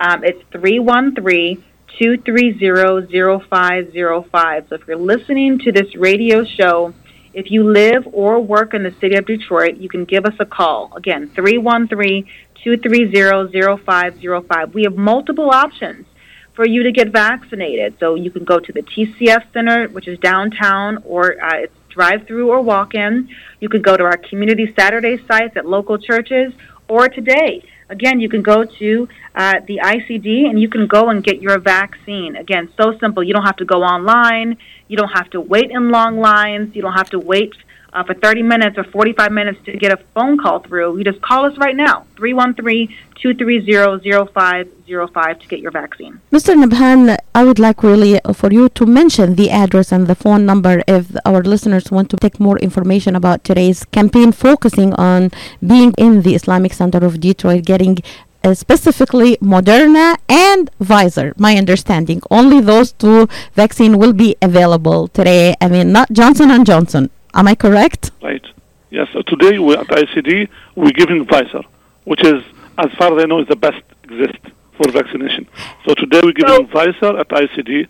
Um, 0.00 0.24
it's 0.24 0.42
313 0.50 1.62
230 1.98 3.40
0505. 3.48 4.68
So 4.68 4.74
if 4.74 4.86
you're 4.86 4.96
listening 4.96 5.58
to 5.60 5.72
this 5.72 5.94
radio 5.96 6.44
show, 6.44 6.94
if 7.32 7.50
you 7.50 7.70
live 7.70 8.08
or 8.12 8.40
work 8.40 8.74
in 8.74 8.82
the 8.82 8.94
city 9.00 9.16
of 9.16 9.26
Detroit, 9.26 9.76
you 9.76 9.88
can 9.88 10.04
give 10.04 10.24
us 10.24 10.34
a 10.40 10.46
call. 10.46 10.92
Again, 10.96 11.30
313 11.34 12.28
230 12.62 13.82
0505. 13.84 14.74
We 14.74 14.82
have 14.84 14.96
multiple 14.96 15.50
options 15.50 16.06
for 16.54 16.66
you 16.66 16.82
to 16.82 16.92
get 16.92 17.08
vaccinated. 17.12 17.96
So 18.00 18.16
you 18.16 18.30
can 18.30 18.44
go 18.44 18.58
to 18.58 18.72
the 18.72 18.82
TCF 18.82 19.52
Center, 19.52 19.88
which 19.88 20.08
is 20.08 20.18
downtown, 20.18 20.98
or 21.04 21.42
uh, 21.42 21.58
it's 21.58 21.74
drive 21.90 22.26
through 22.26 22.50
or 22.50 22.60
walk 22.60 22.94
in. 22.94 23.28
You 23.60 23.68
could 23.68 23.82
go 23.82 23.96
to 23.96 24.04
our 24.04 24.16
community 24.16 24.72
Saturday 24.78 25.18
sites 25.26 25.56
at 25.56 25.66
local 25.66 25.98
churches, 25.98 26.52
or 26.88 27.08
today 27.08 27.62
Again, 27.90 28.20
you 28.20 28.28
can 28.28 28.42
go 28.42 28.64
to 28.64 29.08
uh, 29.34 29.54
the 29.66 29.80
ICD 29.82 30.48
and 30.48 30.60
you 30.60 30.68
can 30.68 30.86
go 30.86 31.08
and 31.08 31.24
get 31.24 31.42
your 31.42 31.58
vaccine. 31.58 32.36
Again, 32.36 32.72
so 32.80 32.96
simple. 33.00 33.22
You 33.24 33.34
don't 33.34 33.44
have 33.44 33.56
to 33.56 33.64
go 33.64 33.82
online. 33.82 34.56
You 34.86 34.96
don't 34.96 35.10
have 35.10 35.28
to 35.30 35.40
wait 35.40 35.72
in 35.72 35.90
long 35.90 36.20
lines. 36.20 36.76
You 36.76 36.82
don't 36.82 36.94
have 36.94 37.10
to 37.10 37.18
wait 37.18 37.52
uh, 37.92 38.04
for 38.04 38.14
30 38.14 38.42
minutes 38.42 38.78
or 38.78 38.84
45 38.84 39.32
minutes 39.32 39.58
to 39.64 39.76
get 39.76 39.92
a 39.92 39.96
phone 40.14 40.38
call 40.38 40.60
through. 40.60 40.98
You 40.98 41.04
just 41.04 41.20
call 41.20 41.44
us 41.44 41.56
right 41.58 41.76
now, 41.76 42.06
313 42.16 42.88
230 43.16 44.32
0505 44.32 45.38
to 45.38 45.46
get 45.48 45.60
your 45.60 45.70
vaccine. 45.70 46.20
Mr. 46.32 46.54
Nabhan, 46.54 47.16
I 47.34 47.44
would 47.44 47.58
like 47.58 47.82
really 47.82 48.20
for 48.32 48.50
you 48.52 48.68
to 48.70 48.86
mention 48.86 49.34
the 49.34 49.50
address 49.50 49.92
and 49.92 50.06
the 50.06 50.14
phone 50.14 50.46
number 50.46 50.82
if 50.88 51.14
our 51.26 51.42
listeners 51.42 51.90
want 51.90 52.10
to 52.10 52.16
take 52.16 52.40
more 52.40 52.58
information 52.58 53.14
about 53.14 53.44
today's 53.44 53.84
campaign 53.84 54.32
focusing 54.32 54.94
on 54.94 55.30
being 55.66 55.92
in 55.98 56.22
the 56.22 56.34
Islamic 56.34 56.72
Center 56.72 57.04
of 57.04 57.20
Detroit, 57.20 57.64
getting 57.64 57.98
uh, 58.42 58.54
specifically 58.54 59.36
Moderna 59.38 60.16
and 60.28 60.70
Pfizer. 60.82 61.38
My 61.38 61.56
understanding, 61.56 62.22
only 62.30 62.60
those 62.60 62.92
two 62.92 63.28
vaccine 63.54 63.98
will 63.98 64.14
be 64.14 64.36
available 64.40 65.08
today. 65.08 65.54
I 65.60 65.68
mean, 65.68 65.92
not 65.92 66.10
Johnson 66.12 66.50
and 66.50 66.64
Johnson. 66.64 67.10
Am 67.34 67.46
I 67.46 67.54
correct? 67.54 68.10
Right. 68.22 68.44
Yes. 68.90 69.08
So 69.12 69.22
today 69.22 69.58
we 69.58 69.74
at 69.74 69.86
ICD 69.86 70.48
we're 70.74 70.90
giving 70.92 71.24
Pfizer, 71.26 71.64
which 72.04 72.24
is, 72.24 72.42
as 72.78 72.92
far 72.98 73.16
as 73.16 73.22
I 73.22 73.26
know, 73.26 73.40
is 73.40 73.48
the 73.48 73.56
best 73.56 73.82
exist 74.04 74.38
for 74.76 74.90
vaccination. 74.90 75.46
So 75.86 75.94
today 75.94 76.20
we're 76.22 76.32
giving 76.32 76.54
so, 76.54 76.64
Pfizer 76.64 77.20
at 77.20 77.28
ICD. 77.28 77.86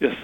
Yes. 0.00 0.16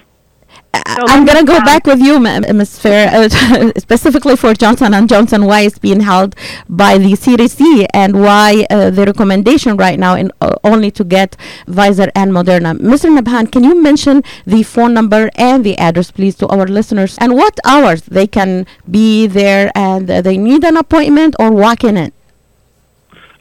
So 0.87 1.05
I'm 1.07 1.25
going 1.25 1.39
to 1.39 1.45
go 1.45 1.61
back 1.61 1.87
with 1.87 2.01
you, 2.01 2.19
Ms. 2.21 2.79
Fair, 2.79 3.09
uh, 3.13 3.73
specifically 3.79 4.37
for 4.37 4.53
Johnson 4.53 4.93
and 4.95 5.09
Johnson. 5.09 5.47
Why 5.47 5.61
it's 5.63 5.79
being 5.79 6.01
held 6.01 6.35
by 6.69 6.99
the 6.99 7.13
CDC 7.13 7.87
and 7.95 8.21
why 8.21 8.67
uh, 8.69 8.91
the 8.91 9.05
recommendation 9.07 9.77
right 9.77 9.99
now 9.99 10.15
in 10.17 10.31
uh, 10.41 10.57
only 10.65 10.91
to 10.93 11.05
get 11.05 11.37
Pfizer 11.67 12.11
and 12.15 12.33
Moderna. 12.33 12.77
Mr. 12.79 13.09
Nabhan, 13.17 13.51
can 13.51 13.65
you 13.65 13.81
mention 13.81 14.23
the 14.45 14.63
phone 14.63 14.93
number 14.93 15.31
and 15.37 15.65
the 15.65 15.79
address, 15.79 16.11
please, 16.11 16.35
to 16.37 16.47
our 16.49 16.67
listeners, 16.67 17.17
and 17.21 17.35
what 17.35 17.59
hours 17.65 18.03
they 18.03 18.27
can 18.27 18.67
be 18.91 19.27
there 19.27 19.71
and 19.75 20.11
uh, 20.11 20.21
they 20.21 20.37
need 20.37 20.65
an 20.65 20.77
appointment 20.77 21.35
or 21.39 21.51
walk 21.51 21.85
in 21.85 21.97
it? 21.97 22.13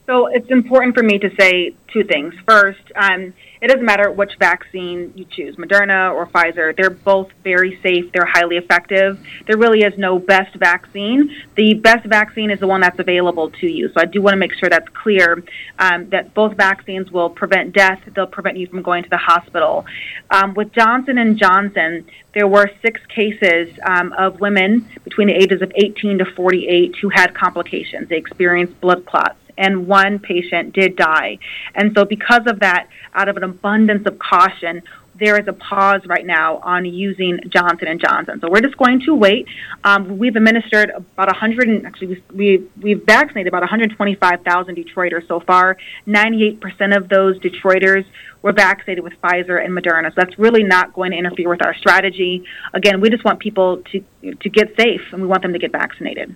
So 0.08 0.28
it's 0.28 0.50
important 0.50 0.94
for 0.94 1.02
me 1.02 1.18
to 1.18 1.28
say 1.38 1.74
two 1.92 2.02
things. 2.02 2.32
First, 2.46 2.80
um, 2.96 3.34
it 3.60 3.68
doesn't 3.68 3.84
matter 3.84 4.10
which 4.10 4.36
vaccine 4.38 5.12
you 5.14 5.26
choose, 5.26 5.56
Moderna 5.56 6.14
or 6.14 6.26
Pfizer. 6.26 6.74
They're 6.74 6.88
both 6.88 7.28
very 7.44 7.78
safe. 7.82 8.10
They're 8.12 8.24
highly 8.24 8.56
effective. 8.56 9.20
There 9.46 9.58
really 9.58 9.82
is 9.82 9.98
no 9.98 10.18
best 10.18 10.54
vaccine. 10.56 11.36
The 11.56 11.74
best 11.74 12.06
vaccine 12.06 12.50
is 12.50 12.58
the 12.58 12.66
one 12.66 12.80
that's 12.80 12.98
available 12.98 13.50
to 13.50 13.66
you. 13.66 13.88
So 13.88 14.00
I 14.00 14.06
do 14.06 14.22
want 14.22 14.32
to 14.32 14.38
make 14.38 14.54
sure 14.54 14.70
that's 14.70 14.88
clear 14.94 15.44
um, 15.78 16.08
that 16.08 16.32
both 16.32 16.56
vaccines 16.56 17.10
will 17.10 17.28
prevent 17.28 17.74
death. 17.74 18.00
They'll 18.14 18.26
prevent 18.26 18.56
you 18.56 18.66
from 18.66 18.80
going 18.80 19.02
to 19.02 19.10
the 19.10 19.18
hospital. 19.18 19.84
Um, 20.30 20.54
with 20.54 20.72
Johnson 20.72 21.18
and 21.18 21.36
Johnson, 21.36 22.06
there 22.32 22.48
were 22.48 22.70
six 22.80 22.98
cases 23.14 23.78
um, 23.84 24.14
of 24.14 24.40
women 24.40 24.88
between 25.04 25.28
the 25.28 25.34
ages 25.34 25.60
of 25.60 25.70
18 25.74 26.16
to 26.16 26.24
48 26.24 26.96
who 26.96 27.10
had 27.10 27.34
complications. 27.34 28.08
They 28.08 28.16
experienced 28.16 28.80
blood 28.80 29.04
clots 29.04 29.36
and 29.58 29.86
one 29.86 30.18
patient 30.18 30.72
did 30.72 30.96
die. 30.96 31.38
And 31.74 31.92
so, 31.96 32.04
because 32.04 32.42
of 32.46 32.60
that, 32.60 32.88
out 33.14 33.28
of 33.28 33.36
an 33.36 33.44
abundance 33.44 34.06
of 34.06 34.18
caution, 34.18 34.82
there 35.18 35.38
is 35.40 35.48
a 35.48 35.52
pause 35.52 36.02
right 36.06 36.24
now 36.24 36.58
on 36.58 36.84
using 36.84 37.40
Johnson 37.48 37.88
and 37.88 38.00
Johnson. 38.00 38.40
So 38.40 38.48
we're 38.50 38.60
just 38.60 38.76
going 38.76 39.00
to 39.06 39.14
wait. 39.14 39.46
Um, 39.84 40.18
we've 40.18 40.36
administered 40.36 40.90
about 40.90 41.26
100, 41.28 41.68
and 41.68 41.86
actually 41.86 42.22
we 42.32 42.68
we've 42.80 43.04
vaccinated 43.04 43.48
about 43.48 43.62
125,000 43.62 44.76
Detroiters 44.76 45.26
so 45.26 45.40
far. 45.40 45.76
98% 46.06 46.96
of 46.96 47.08
those 47.08 47.38
Detroiters 47.40 48.04
were 48.42 48.52
vaccinated 48.52 49.02
with 49.02 49.14
Pfizer 49.20 49.62
and 49.64 49.76
Moderna. 49.76 50.10
So 50.10 50.14
that's 50.16 50.38
really 50.38 50.62
not 50.62 50.92
going 50.92 51.10
to 51.10 51.16
interfere 51.16 51.48
with 51.48 51.64
our 51.64 51.74
strategy. 51.74 52.44
Again, 52.72 53.00
we 53.00 53.10
just 53.10 53.24
want 53.24 53.40
people 53.40 53.82
to 53.92 54.04
to 54.40 54.48
get 54.48 54.76
safe, 54.76 55.00
and 55.12 55.20
we 55.22 55.28
want 55.28 55.42
them 55.42 55.52
to 55.52 55.58
get 55.58 55.72
vaccinated. 55.72 56.34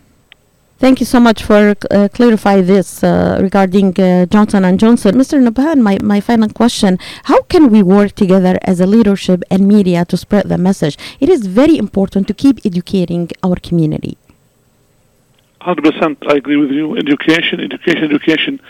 Thank 0.83 0.99
you 0.99 1.07
so 1.07 1.21
much 1.21 1.45
for 1.45 1.77
uh, 1.93 2.09
clarify 2.13 2.61
this 2.61 3.05
uh, 3.05 3.39
regarding 3.41 3.91
uh, 4.01 4.27
Johnson 4.27 4.65
and 4.65 4.81
Johnson. 4.81 5.15
Mr. 5.15 5.39
Nabhan, 5.41 5.81
my, 5.81 5.97
my 6.03 6.21
final 6.21 6.49
question, 6.49 6.99
how 7.31 7.41
can 7.43 7.71
we 7.71 7.85
work 7.85 8.17
together 8.17 8.59
as 8.63 8.81
a 8.81 8.87
leadership 8.87 9.45
and 9.49 9.69
media 9.69 10.05
to 10.07 10.17
spread 10.17 10.49
the 10.49 10.59
message? 10.59 10.99
It 11.21 11.29
is 11.29 11.47
very 11.47 11.79
important 11.79 12.27
to 12.27 12.35
keep 12.35 12.67
educating 12.67 13.31
our 13.45 13.55
community. 13.55 14.19
100% 15.61 16.17
I 16.29 16.35
agree 16.35 16.57
with 16.57 16.73
you. 16.73 16.97
Education, 16.97 17.61
education, 17.61 18.03
education. 18.03 18.61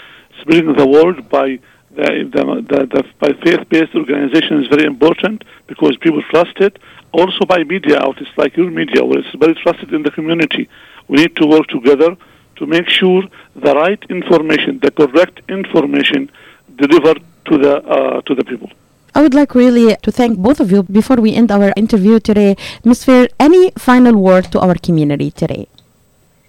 Spreading 0.42 0.75
the 0.75 0.87
word 0.87 1.31
by 1.31 1.61
the, 1.92 2.28
the, 2.31 2.42
the, 2.69 2.87
the 2.95 3.04
by 3.21 3.33
faith-based 3.42 3.95
organization 3.95 4.62
is 4.62 4.69
very 4.69 4.85
important 4.85 5.45
because 5.66 5.97
people 5.97 6.23
trust 6.28 6.59
it. 6.59 6.78
Also 7.12 7.47
by 7.47 7.64
media 7.64 7.97
outlets 8.02 8.33
like 8.37 8.54
your 8.59 8.71
media, 8.71 9.02
where 9.02 9.21
it's 9.21 9.35
very 9.35 9.54
trusted 9.54 9.95
in 9.95 10.02
the 10.02 10.11
community. 10.11 10.69
We 11.09 11.17
need 11.19 11.37
to 11.37 11.47
work 11.47 11.67
together 11.69 12.17
to 12.57 12.67
make 12.67 12.89
sure 12.89 13.23
the 13.57 13.75
right 13.75 14.03
information, 14.09 14.79
the 14.81 14.91
correct 14.91 15.41
information, 15.49 16.31
delivered 16.77 17.23
to 17.47 17.59
the 17.59 17.75
uh, 17.97 18.21
to 18.23 18.35
the 18.35 18.45
people. 18.45 18.71
I 19.15 19.21
would 19.21 19.35
like 19.35 19.55
really 19.55 19.95
to 19.95 20.11
thank 20.11 20.39
both 20.39 20.59
of 20.59 20.73
you 20.73 20.83
before 20.85 21.17
we 21.17 21.35
end 21.35 21.53
our 21.53 21.73
interview 21.77 22.19
today. 22.19 22.57
Ms. 22.83 23.05
Fair, 23.05 23.29
any 23.39 23.71
final 23.77 24.17
word 24.17 24.51
to 24.53 24.61
our 24.61 24.75
community 24.75 25.31
today? 25.31 25.69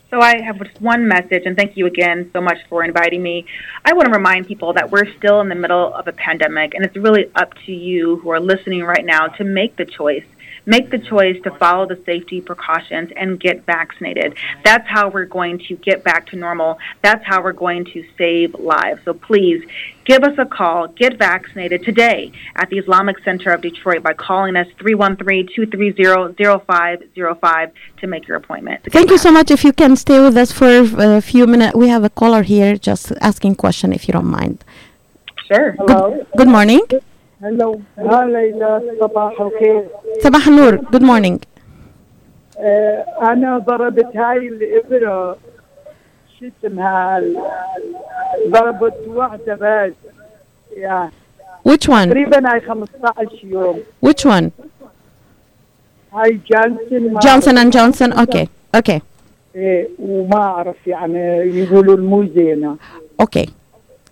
So 0.10 0.22
I 0.22 0.42
have 0.44 0.60
just 0.60 0.80
one 0.80 1.08
message, 1.08 1.44
and 1.48 1.58
thank 1.58 1.76
you 1.76 1.88
again 1.88 2.30
so 2.32 2.40
much 2.40 2.60
for 2.70 2.84
inviting 2.84 3.24
me. 3.24 3.48
I 3.84 3.94
want 3.94 4.06
to 4.06 4.14
remind 4.14 4.48
people 4.48 4.72
that 4.74 4.92
we're 4.92 5.12
still 5.18 5.42
in 5.42 5.50
the 5.50 5.56
middle 5.56 5.92
of 5.94 6.08
a 6.08 6.14
pandemic, 6.14 6.76
and 6.76 6.86
it's 6.86 6.96
really 6.96 7.32
up 7.36 7.54
to 7.66 7.74
you 7.74 8.18
who 8.18 8.30
are 8.30 8.40
listening 8.40 8.84
right 8.84 9.04
now 9.04 9.28
to 9.40 9.44
make 9.44 9.76
the 9.76 9.86
choice 9.86 10.24
make 10.66 10.90
the 10.90 11.00
choice 11.00 11.42
to 11.44 11.52
follow 11.52 11.86
the 11.86 12.02
safety 12.06 12.40
precautions 12.42 13.12
and 13.16 13.40
get 13.40 13.64
vaccinated. 13.66 14.36
That's 14.64 14.88
how 14.88 15.10
we're 15.10 15.26
going 15.26 15.60
to 15.68 15.76
get 15.76 16.04
back 16.04 16.26
to 16.28 16.36
normal. 16.36 16.80
That's 17.02 17.24
how 17.26 17.44
we're 17.44 17.54
going 17.54 17.86
to 17.86 18.04
save 18.18 18.56
lives. 18.56 19.02
So 19.06 19.14
please 19.14 19.64
give 20.06 20.24
us 20.24 20.34
a 20.38 20.46
call, 20.46 20.88
get 20.88 21.18
vaccinated 21.18 21.84
today 21.84 22.32
at 22.56 22.70
the 22.70 22.78
Islamic 22.78 23.20
Center 23.24 23.52
of 23.52 23.62
Detroit 23.62 24.04
by 24.04 24.14
calling 24.14 24.56
us 24.56 24.68
313-230-0505 24.80 27.72
to 27.98 28.08
make 28.08 28.28
your 28.28 28.38
appointment. 28.38 28.84
Thank 28.92 29.12
you 29.12 29.18
so 29.18 29.32
much. 29.32 29.50
If 29.52 29.64
you 29.64 29.74
can 29.74 29.96
stay 29.96 30.20
with 30.20 30.38
us 30.38 30.52
for 30.52 30.70
a 30.70 31.22
few 31.22 31.48
minutes, 31.48 31.76
we 31.76 31.88
have 31.90 32.04
a 32.04 32.10
caller 32.10 32.44
here 32.44 32.76
just 32.76 33.12
asking 33.22 33.56
question 33.56 33.94
if 33.94 34.08
you 34.08 34.12
don't 34.14 34.28
mind. 34.28 34.64
Sure. 35.48 35.72
Hello. 35.74 36.12
Good, 36.12 36.28
good 36.38 36.48
morning. 36.48 36.82
هلو 37.44 37.82
ليلى 37.98 38.82
صباح 39.00 39.42
الخير 39.42 39.84
صباح 40.20 40.48
النور 40.48 40.76
جود 40.76 41.04
مورنينج 41.04 41.40
أنا 43.22 43.58
ضربت 43.58 44.16
هاي 44.16 44.38
الإبرة. 44.38 45.38
شو 46.40 46.46
اسمها 46.66 47.22
ضربت 48.48 48.94
واحدة 49.08 49.56
بس. 49.62 49.94
يا 50.78 51.10
which 51.70 51.88
one? 51.88 52.08
تقريبا 52.08 52.54
هاي 52.54 52.62
15 52.62 53.40
يوم. 53.44 53.84
Which 54.06 54.26
one? 54.26 54.50
هاي 56.14 56.40
جانسون 56.48 57.20
جونسون 57.20 57.58
اند 57.58 57.74
جونسون 57.74 58.14
أوكي 58.14 58.48
أوكي 58.76 59.02
وما 60.00 60.42
أعرف 60.42 60.88
يعني 60.88 61.20
يقولوا 61.60 61.96
المو 61.96 62.26
زينه 62.36 62.78
أوكي 63.22 63.46
Okay, 63.46 63.50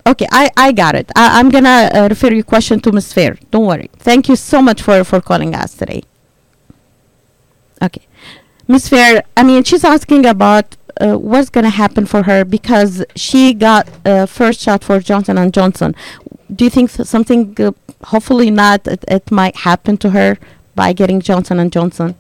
I, 0.06 0.50
I 0.58 0.72
got 0.72 0.96
it. 0.96 1.12
I, 1.16 1.40
am 1.40 1.50
going 1.50 1.64
to 1.64 1.90
uh, 1.94 2.08
refer 2.10 2.34
your 2.34 2.44
question 2.44 2.80
to 2.82 2.92
Ms. 2.92 3.14
Fair. 3.14 3.38
Don't 3.52 3.66
worry. 3.66 3.90
Thank 3.98 4.30
you 4.30 4.36
so 4.36 4.62
much 4.62 4.82
for, 4.82 5.04
for 5.04 5.22
calling 5.22 5.56
us 5.56 5.76
today. 5.76 6.04
Okay. 7.82 8.06
Ms. 8.68 8.90
Fair, 8.90 9.24
I 9.36 9.44
mean, 9.44 9.64
she's 9.64 9.84
asking 9.84 10.26
about 10.26 10.78
uh, 11.00 11.18
what's 11.18 11.50
going 11.50 11.64
to 11.64 11.70
happen 11.70 12.06
for 12.06 12.24
her 12.24 12.46
because 12.46 13.04
she 13.16 13.54
got 13.54 13.88
uh, 14.06 14.26
first 14.26 14.62
shot 14.62 14.84
for 14.84 15.00
Johnson 15.00 15.38
and 15.38 15.54
Johnson. 15.54 15.96
Do 16.54 16.64
you 16.66 16.70
think 16.70 16.90
something, 16.90 17.56
uh, 17.60 17.72
hopefully 18.06 18.52
not, 18.52 18.88
it, 18.88 19.04
it 19.08 19.32
might 19.32 19.56
happen 19.58 19.98
to 19.98 20.12
her 20.12 20.38
by 20.76 20.94
getting 20.94 21.22
Johnson 21.22 21.60
and 21.60 21.72
Johnson? 21.72 22.16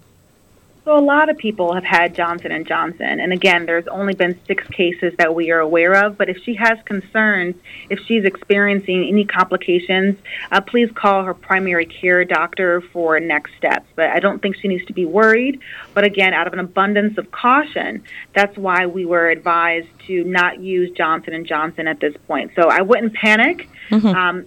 So 0.91 0.97
a 0.97 0.99
lot 0.99 1.29
of 1.29 1.37
people 1.37 1.73
have 1.73 1.85
had 1.85 2.13
Johnson 2.13 2.51
and 2.51 2.67
Johnson, 2.67 3.21
and 3.21 3.31
again, 3.31 3.65
there's 3.65 3.87
only 3.87 4.13
been 4.13 4.37
six 4.45 4.67
cases 4.67 5.13
that 5.19 5.33
we 5.33 5.49
are 5.49 5.59
aware 5.59 6.05
of. 6.05 6.17
But 6.17 6.27
if 6.27 6.43
she 6.43 6.53
has 6.55 6.77
concerns, 6.83 7.55
if 7.89 7.97
she's 8.07 8.25
experiencing 8.25 9.07
any 9.07 9.23
complications, 9.23 10.17
uh, 10.51 10.59
please 10.59 10.91
call 10.93 11.23
her 11.23 11.33
primary 11.33 11.85
care 11.85 12.25
doctor 12.25 12.81
for 12.81 13.21
next 13.21 13.55
steps. 13.55 13.87
But 13.95 14.09
I 14.09 14.19
don't 14.19 14.41
think 14.41 14.57
she 14.57 14.67
needs 14.67 14.85
to 14.87 14.93
be 14.93 15.05
worried. 15.05 15.61
But 15.93 16.03
again, 16.03 16.33
out 16.33 16.45
of 16.45 16.51
an 16.51 16.59
abundance 16.59 17.17
of 17.17 17.31
caution, 17.31 18.03
that's 18.35 18.57
why 18.57 18.85
we 18.85 19.05
were 19.05 19.29
advised 19.29 19.87
to 20.07 20.25
not 20.25 20.59
use 20.59 20.91
Johnson 20.91 21.33
and 21.33 21.47
Johnson 21.47 21.87
at 21.87 22.01
this 22.01 22.17
point. 22.27 22.51
So 22.53 22.63
I 22.63 22.81
wouldn't 22.81 23.13
panic 23.13 23.69
mm-hmm. 23.89 24.07
um, 24.07 24.45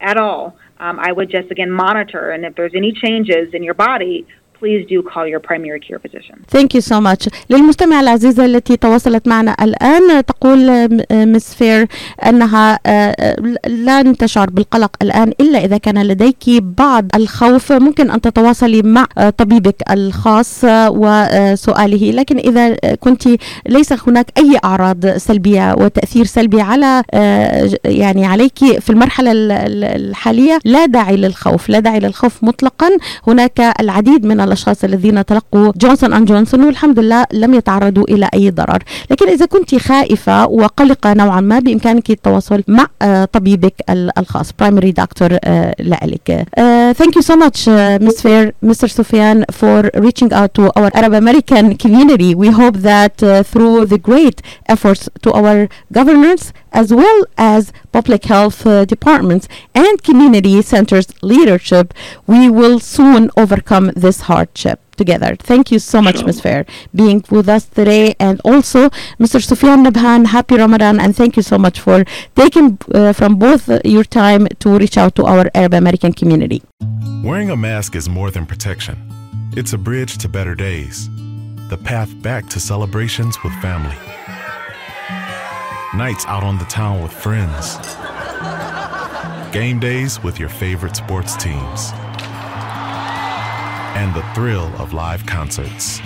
at 0.00 0.16
all. 0.16 0.56
Um, 0.78 0.98
I 0.98 1.12
would 1.12 1.30
just 1.30 1.52
again 1.52 1.70
monitor, 1.70 2.30
and 2.32 2.44
if 2.44 2.56
there's 2.56 2.74
any 2.74 2.92
changes 2.92 3.54
in 3.54 3.62
your 3.62 3.74
body, 3.74 4.26
please 4.60 4.82
do 4.92 4.98
call 5.12 5.26
your 5.32 5.40
primary 5.40 5.80
care 5.86 5.98
physician. 6.04 6.36
Thank 6.56 6.74
you 6.74 6.80
so 6.80 7.00
much. 7.00 7.28
للمستمع 7.50 8.00
العزيزة 8.00 8.44
التي 8.44 8.76
تواصلت 8.76 9.28
معنا 9.28 9.56
الآن 9.62 10.24
تقول 10.24 10.88
مس 11.12 11.54
فير 11.54 11.86
أنها 12.26 12.78
لن 13.68 14.16
تشعر 14.16 14.50
بالقلق 14.50 14.96
الآن 15.02 15.32
إلا 15.40 15.64
إذا 15.64 15.78
كان 15.78 16.02
لديك 16.02 16.36
بعض 16.60 17.04
الخوف 17.14 17.72
ممكن 17.72 18.10
أن 18.10 18.20
تتواصلي 18.20 18.82
مع 18.82 19.06
طبيبك 19.38 19.82
الخاص 19.90 20.60
وسؤاله 20.64 22.10
لكن 22.10 22.38
إذا 22.38 22.74
كنت 23.00 23.28
ليس 23.68 23.92
هناك 24.08 24.26
أي 24.38 24.58
أعراض 24.64 25.06
سلبية 25.06 25.74
وتأثير 25.74 26.24
سلبي 26.24 26.60
على 26.60 27.02
يعني 27.84 28.26
عليك 28.26 28.58
في 28.58 28.90
المرحلة 28.90 29.30
الحالية 29.32 30.58
لا 30.64 30.86
داعي 30.86 31.16
للخوف 31.16 31.68
لا 31.68 31.80
داعي 31.80 32.00
للخوف 32.00 32.44
مطلقا 32.44 32.88
هناك 33.26 33.60
العديد 33.80 34.26
من 34.26 34.40
الأشخاص 34.46 34.84
الذين 34.84 35.24
تلقوا 35.24 35.72
جونسون 35.76 36.12
أند 36.12 36.28
جونسون 36.28 36.64
والحمد 36.64 36.98
لله 36.98 37.24
لم 37.32 37.54
يتعرضوا 37.54 38.04
إلى 38.04 38.28
أي 38.34 38.50
ضرر 38.50 38.82
لكن 39.10 39.28
إذا 39.28 39.46
كنت 39.46 39.74
خائفة 39.74 40.46
وقلقة 40.46 41.12
نوعا 41.14 41.40
ما 41.40 41.58
بإمكانك 41.58 42.10
التواصل 42.10 42.62
مع 42.68 42.86
طبيبك 43.32 43.74
الخاص 44.18 44.50
primary 44.62 44.92
doctor 45.02 45.38
لك 45.80 46.46
thank 47.00 47.12
you 47.16 47.22
so 47.22 47.36
much 47.36 47.58
uh, 47.68 47.98
Ms. 48.06 48.20
Fair 48.22 48.44
Mr. 48.64 48.88
Sufyan 48.98 49.44
for 49.60 49.90
reaching 50.06 50.32
out 50.32 50.50
to 50.54 50.62
our 50.78 50.90
Arab 50.94 51.12
American 51.22 51.76
community 51.76 52.34
we 52.34 52.48
hope 52.60 52.76
that 52.92 53.16
uh, 53.22 53.42
through 53.52 53.76
the 53.92 53.98
great 54.10 54.38
efforts 54.74 55.02
to 55.24 55.28
our 55.38 55.68
governors 55.98 56.42
as 56.76 56.92
well 56.92 57.24
as 57.38 57.72
public 57.90 58.22
health 58.26 58.66
uh, 58.66 58.84
departments 58.84 59.48
and 59.74 60.02
community 60.02 60.60
centers 60.60 61.08
leadership 61.22 61.94
we 62.26 62.50
will 62.50 62.78
soon 62.78 63.30
overcome 63.36 63.86
this 63.96 64.18
hardship 64.28 64.78
together. 64.96 65.36
Thank 65.36 65.70
you 65.72 65.78
so 65.78 66.00
much, 66.00 66.24
Ms. 66.24 66.40
Fair, 66.40 66.64
being 66.94 67.22
with 67.30 67.48
us 67.48 67.64
today. 67.66 68.14
And 68.18 68.40
also, 68.44 68.88
Mr. 69.20 69.42
Sufyan 69.42 69.84
Nabhan, 69.84 70.26
happy 70.26 70.56
Ramadan. 70.56 70.98
And 70.98 71.14
thank 71.14 71.36
you 71.36 71.42
so 71.42 71.58
much 71.58 71.80
for 71.80 72.04
taking 72.34 72.78
uh, 72.94 73.12
from 73.12 73.36
both 73.36 73.68
uh, 73.68 73.80
your 73.84 74.04
time 74.04 74.46
to 74.60 74.78
reach 74.78 74.96
out 74.96 75.14
to 75.16 75.24
our 75.24 75.50
Arab 75.54 75.74
American 75.74 76.12
community. 76.12 76.62
Wearing 77.22 77.50
a 77.50 77.56
mask 77.56 77.94
is 77.94 78.08
more 78.08 78.30
than 78.30 78.46
protection, 78.46 78.96
it's 79.56 79.72
a 79.72 79.78
bridge 79.78 80.16
to 80.18 80.28
better 80.28 80.54
days, 80.54 81.08
the 81.68 81.78
path 81.78 82.10
back 82.22 82.48
to 82.50 82.60
celebrations 82.60 83.42
with 83.42 83.52
family. 83.60 83.96
Nights 85.96 86.26
out 86.26 86.42
on 86.42 86.58
the 86.58 86.64
town 86.66 87.02
with 87.02 87.10
friends, 87.10 87.76
game 89.52 89.80
days 89.80 90.22
with 90.22 90.38
your 90.38 90.50
favorite 90.50 90.94
sports 90.94 91.34
teams, 91.36 91.90
and 93.96 94.14
the 94.14 94.22
thrill 94.34 94.66
of 94.76 94.92
live 94.92 95.24
concerts. 95.24 96.00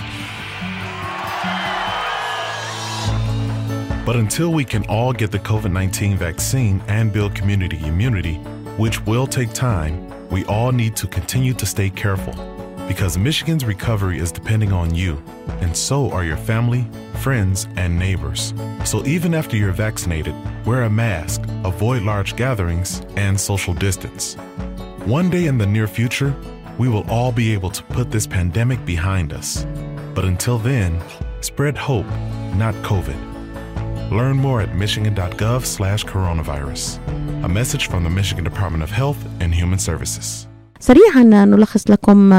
But 4.05 4.15
until 4.15 4.51
we 4.53 4.63
can 4.63 4.85
all 4.85 5.11
get 5.11 5.31
the 5.31 5.39
COVID 5.39 5.71
19 5.71 6.17
vaccine 6.17 6.81
and 6.87 7.11
build 7.11 7.35
community 7.35 7.79
immunity, 7.85 8.35
which 8.77 9.05
will 9.05 9.27
take 9.27 9.51
time, 9.53 10.07
we 10.29 10.45
all 10.45 10.71
need 10.71 10.95
to 10.95 11.07
continue 11.07 11.53
to 11.53 11.65
stay 11.65 11.89
careful 11.89 12.50
because 12.91 13.17
Michigan's 13.17 13.63
recovery 13.63 14.19
is 14.19 14.33
depending 14.33 14.73
on 14.73 14.93
you, 14.93 15.17
and 15.61 15.73
so 15.73 16.11
are 16.11 16.25
your 16.25 16.35
family, 16.35 16.85
friends, 17.21 17.65
and 17.77 17.97
neighbors. 17.97 18.53
So 18.83 19.05
even 19.05 19.33
after 19.33 19.55
you're 19.55 19.71
vaccinated, 19.71 20.35
wear 20.65 20.83
a 20.83 20.89
mask, 20.89 21.41
avoid 21.63 22.03
large 22.03 22.35
gatherings, 22.35 23.01
and 23.15 23.39
social 23.39 23.73
distance. 23.73 24.33
One 25.05 25.29
day 25.29 25.45
in 25.45 25.57
the 25.57 25.65
near 25.65 25.87
future, 25.87 26.35
we 26.77 26.89
will 26.89 27.09
all 27.09 27.31
be 27.31 27.53
able 27.53 27.69
to 27.71 27.81
put 27.83 28.11
this 28.11 28.27
pandemic 28.27 28.85
behind 28.85 29.31
us. 29.31 29.65
But 30.13 30.25
until 30.25 30.57
then, 30.57 31.01
spread 31.39 31.77
hope, 31.77 32.07
not 32.55 32.75
COVID. 32.83 34.11
Learn 34.11 34.35
more 34.35 34.59
at 34.59 34.75
michigan.gov 34.75 35.65
slash 35.65 36.03
coronavirus. 36.03 36.97
A 37.45 37.47
message 37.47 37.87
from 37.87 38.03
the 38.03 38.09
Michigan 38.09 38.43
Department 38.43 38.83
of 38.83 38.91
Health 38.91 39.25
and 39.39 39.55
Human 39.55 39.79
Services. 39.79 40.45
سريعا 40.81 41.23
نلخص 41.45 41.83
لكم 41.89 42.29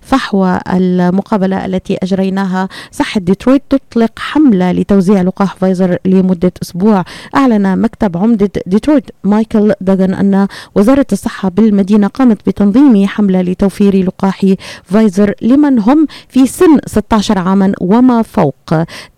فحوى 0.00 0.60
المقابلة 0.72 1.66
التي 1.66 1.98
أجريناها. 2.02 2.68
صحة 2.92 3.20
ديترويت 3.20 3.62
تطلق 3.70 4.10
حملة 4.18 4.72
لتوزيع 4.72 5.22
لقاح 5.22 5.54
فايزر 5.56 5.98
لمدة 6.04 6.52
أسبوع. 6.62 7.04
أعلن 7.36 7.78
مكتب 7.78 8.16
عمدة 8.16 8.50
ديترويت 8.66 9.04
مايكل 9.24 9.72
داغن 9.80 10.14
أن 10.14 10.48
وزارة 10.74 11.06
الصحة 11.12 11.48
بالمدينة 11.48 12.06
قامت 12.06 12.38
بتنظيم 12.46 13.06
حملة 13.06 13.42
لتوفير 13.42 14.06
لقاح 14.06 14.46
فايزر 14.84 15.34
لمن 15.42 15.78
هم 15.78 16.06
في 16.28 16.46
سن 16.46 16.78
16 16.86 17.38
عاما 17.38 17.72
وما 17.80 18.22
فوق. 18.22 18.54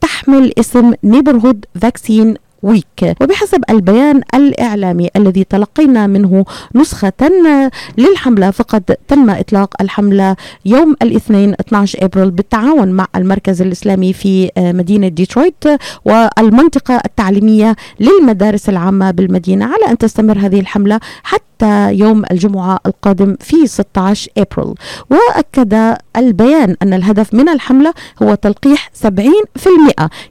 تحمل 0.00 0.52
اسم 0.59 0.92
نيبرهود 1.05 1.64
فاكسين 1.81 2.35
ويك 2.62 3.16
وبحسب 3.23 3.64
البيان 3.71 4.21
الإعلامي 4.35 5.09
الذي 5.16 5.45
تلقينا 5.45 6.07
منه 6.07 6.45
نسخة 6.75 7.12
للحملة 7.99 8.51
فقد 8.51 8.83
تم 9.09 9.31
إطلاق 9.31 9.75
الحملة 9.81 10.37
يوم 10.64 10.97
الاثنين 11.03 11.55
12 11.61 12.05
أبريل 12.05 12.31
بالتعاون 12.31 12.88
مع 12.88 13.07
المركز 13.16 13.62
الإسلامي 13.62 14.12
في 14.12 14.51
مدينة 14.59 15.09
ديترويت 15.09 15.64
والمنطقة 16.05 17.01
التعليمية 17.05 17.77
للمدارس 18.01 18.69
العامة 18.69 19.11
بالمدينة 19.11 19.64
على 19.64 19.90
أن 19.92 19.99
تستمر 19.99 20.38
هذه 20.38 20.61
الحملة 20.61 21.01
حتى 21.23 21.92
يوم 21.92 22.23
الجمعة 22.31 22.79
القادم 22.87 23.37
في 23.40 23.66
16 23.66 24.31
أبريل. 24.38 24.75
وأكد 25.11 25.97
البيان 26.16 26.77
أن 26.83 26.92
الهدف 26.95 27.35
من 27.35 27.49
الحملة 27.49 27.95
هو 28.23 28.35
تلقيح 28.35 28.90
70% 29.07 29.09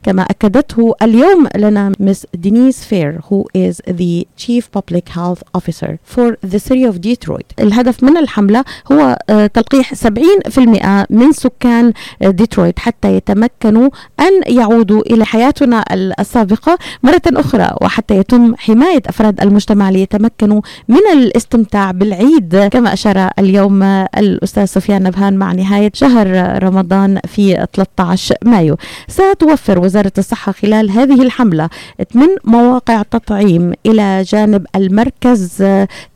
كما 0.02 0.22
أكدته 0.22 0.94
اليوم 1.02 1.46
لنا 1.56 1.92
مس 2.00 2.15
دينيس 2.34 2.84
فير 2.84 3.20
who 3.20 3.44
is 3.56 3.76
the 3.90 4.24
Chief 4.44 4.64
Public 4.78 5.08
Health 5.08 5.42
Officer 5.58 5.90
for 6.14 6.36
the 6.50 6.58
City 6.58 6.84
of 6.90 7.00
Detroit. 7.00 7.46
الهدف 7.60 8.04
من 8.04 8.16
الحملة 8.16 8.64
هو 8.92 9.18
تلقيح 9.54 9.94
70% 9.94 11.06
من 11.10 11.32
سكان 11.32 11.92
ديترويت 12.22 12.78
حتى 12.78 13.16
يتمكنوا 13.16 13.90
أن 14.20 14.56
يعودوا 14.56 15.00
إلى 15.00 15.24
حياتنا 15.24 15.84
السابقة 15.92 16.78
مرة 17.02 17.22
أخرى 17.26 17.76
وحتى 17.82 18.16
يتم 18.16 18.56
حماية 18.56 19.02
أفراد 19.06 19.40
المجتمع 19.40 19.90
ليتمكنوا 19.90 20.60
من 20.88 21.00
الاستمتاع 21.12 21.90
بالعيد. 21.90 22.68
كما 22.72 22.92
أشار 22.92 23.30
اليوم 23.38 23.82
الأستاذ 23.82 24.64
سفيان 24.64 25.02
نبهان 25.02 25.36
مع 25.36 25.52
نهاية 25.52 25.90
شهر 25.94 26.58
رمضان 26.62 27.20
في 27.26 27.66
13 27.74 28.34
مايو. 28.44 28.76
ستوفر 29.08 29.78
وزارة 29.78 30.12
الصحة 30.18 30.52
خلال 30.52 30.90
هذه 30.90 31.22
الحملة 31.22 31.68
من 32.14 32.28
مواقع 32.44 33.02
تطعيم 33.02 33.72
إلى 33.86 34.22
جانب 34.22 34.66
المركز 34.76 35.62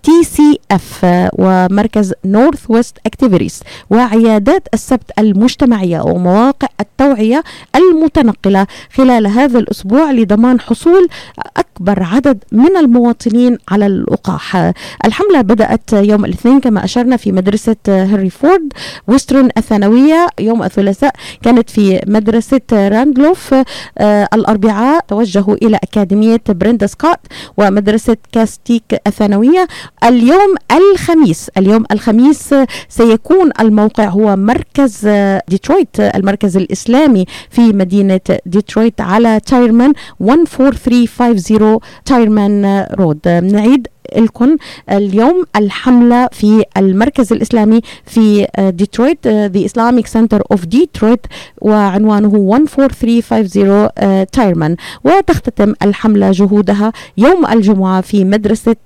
تي 0.02 0.24
سي 0.24 0.58
اف 0.70 1.06
ومركز 1.32 2.12
نورث 2.24 2.64
ويست 2.68 2.98
اكتيفيتيز 3.06 3.62
وعيادات 3.90 4.68
السبت 4.74 5.10
المجتمعية 5.18 6.00
ومواقع 6.00 6.68
التوعية 6.80 7.42
المتنقلة. 7.76 8.66
خلال 8.94 9.26
هذا 9.26 9.58
الأسبوع 9.58 10.10
لضمان 10.10 10.60
حصول 10.60 11.08
أكبر 11.56 12.02
عدد 12.02 12.44
من 12.52 12.76
المواطنين 12.76 13.58
على 13.68 13.86
اللقاح. 13.86 14.72
الحملة 15.04 15.40
بدأت 15.40 15.92
يوم 15.92 16.24
الاثنين 16.24 16.60
كما 16.60 16.84
أشرنا 16.84 17.16
في 17.16 17.32
مدرسة 17.32 17.76
هنري 17.88 18.30
فورد 18.30 18.72
ويسترن 19.06 19.48
الثانوية. 19.56 20.26
يوم 20.40 20.62
الثلاثاء 20.62 21.14
كانت 21.42 21.70
في 21.70 22.00
مدرسة 22.06 22.60
راندلوف 22.72 23.54
آه 23.98 24.28
الأربعاء. 24.34 25.04
توجهوا 25.08 25.54
إلى 25.54 25.76
أكاديمية 25.76 26.40
بريندا 26.48 26.86
سكوت 26.86 27.18
ومدرسة 27.56 28.16
كاستيك 28.32 29.00
الثانوية. 29.06 29.66
اليوم 30.04 30.54
الخميس. 30.72 31.50
اليوم 31.58 31.84
الخميس 31.92 32.54
سيكون 32.88 33.50
الموقع 33.60 34.08
هو 34.08 34.36
مركز 34.36 35.08
ديترويت 35.48 36.00
المركز 36.00 36.56
الإسلامي 36.56 37.24
في 37.50 37.60
مدينة 37.60 38.20
ديترويت 38.46 39.00
على 39.00 39.40
تايرمان 39.46 39.92
14350 40.20 41.78
تايرمان 42.04 42.86
رود. 42.92 43.28
نعيد 43.28 43.86
لكم 44.16 44.56
اليوم 44.90 45.44
الحملة 45.56 46.28
في 46.32 46.64
المركز 46.76 47.32
الإسلامي 47.32 47.80
في 48.06 48.46
ديترويت 48.58 49.28
The 49.28 49.68
Islamic 49.70 50.06
Center 50.06 50.40
of 50.54 50.58
Detroit 50.76 51.20
وعنوانه 51.60 52.28
14350 52.28 54.26
تايرمان. 54.32 54.76
وتختتم 55.04 55.74
الحملة 55.82 56.30
جهودها 56.30 56.92
يوم 57.16 57.46
الجمعة 57.46 58.00
في 58.00 58.24
مدرسة 58.24 58.76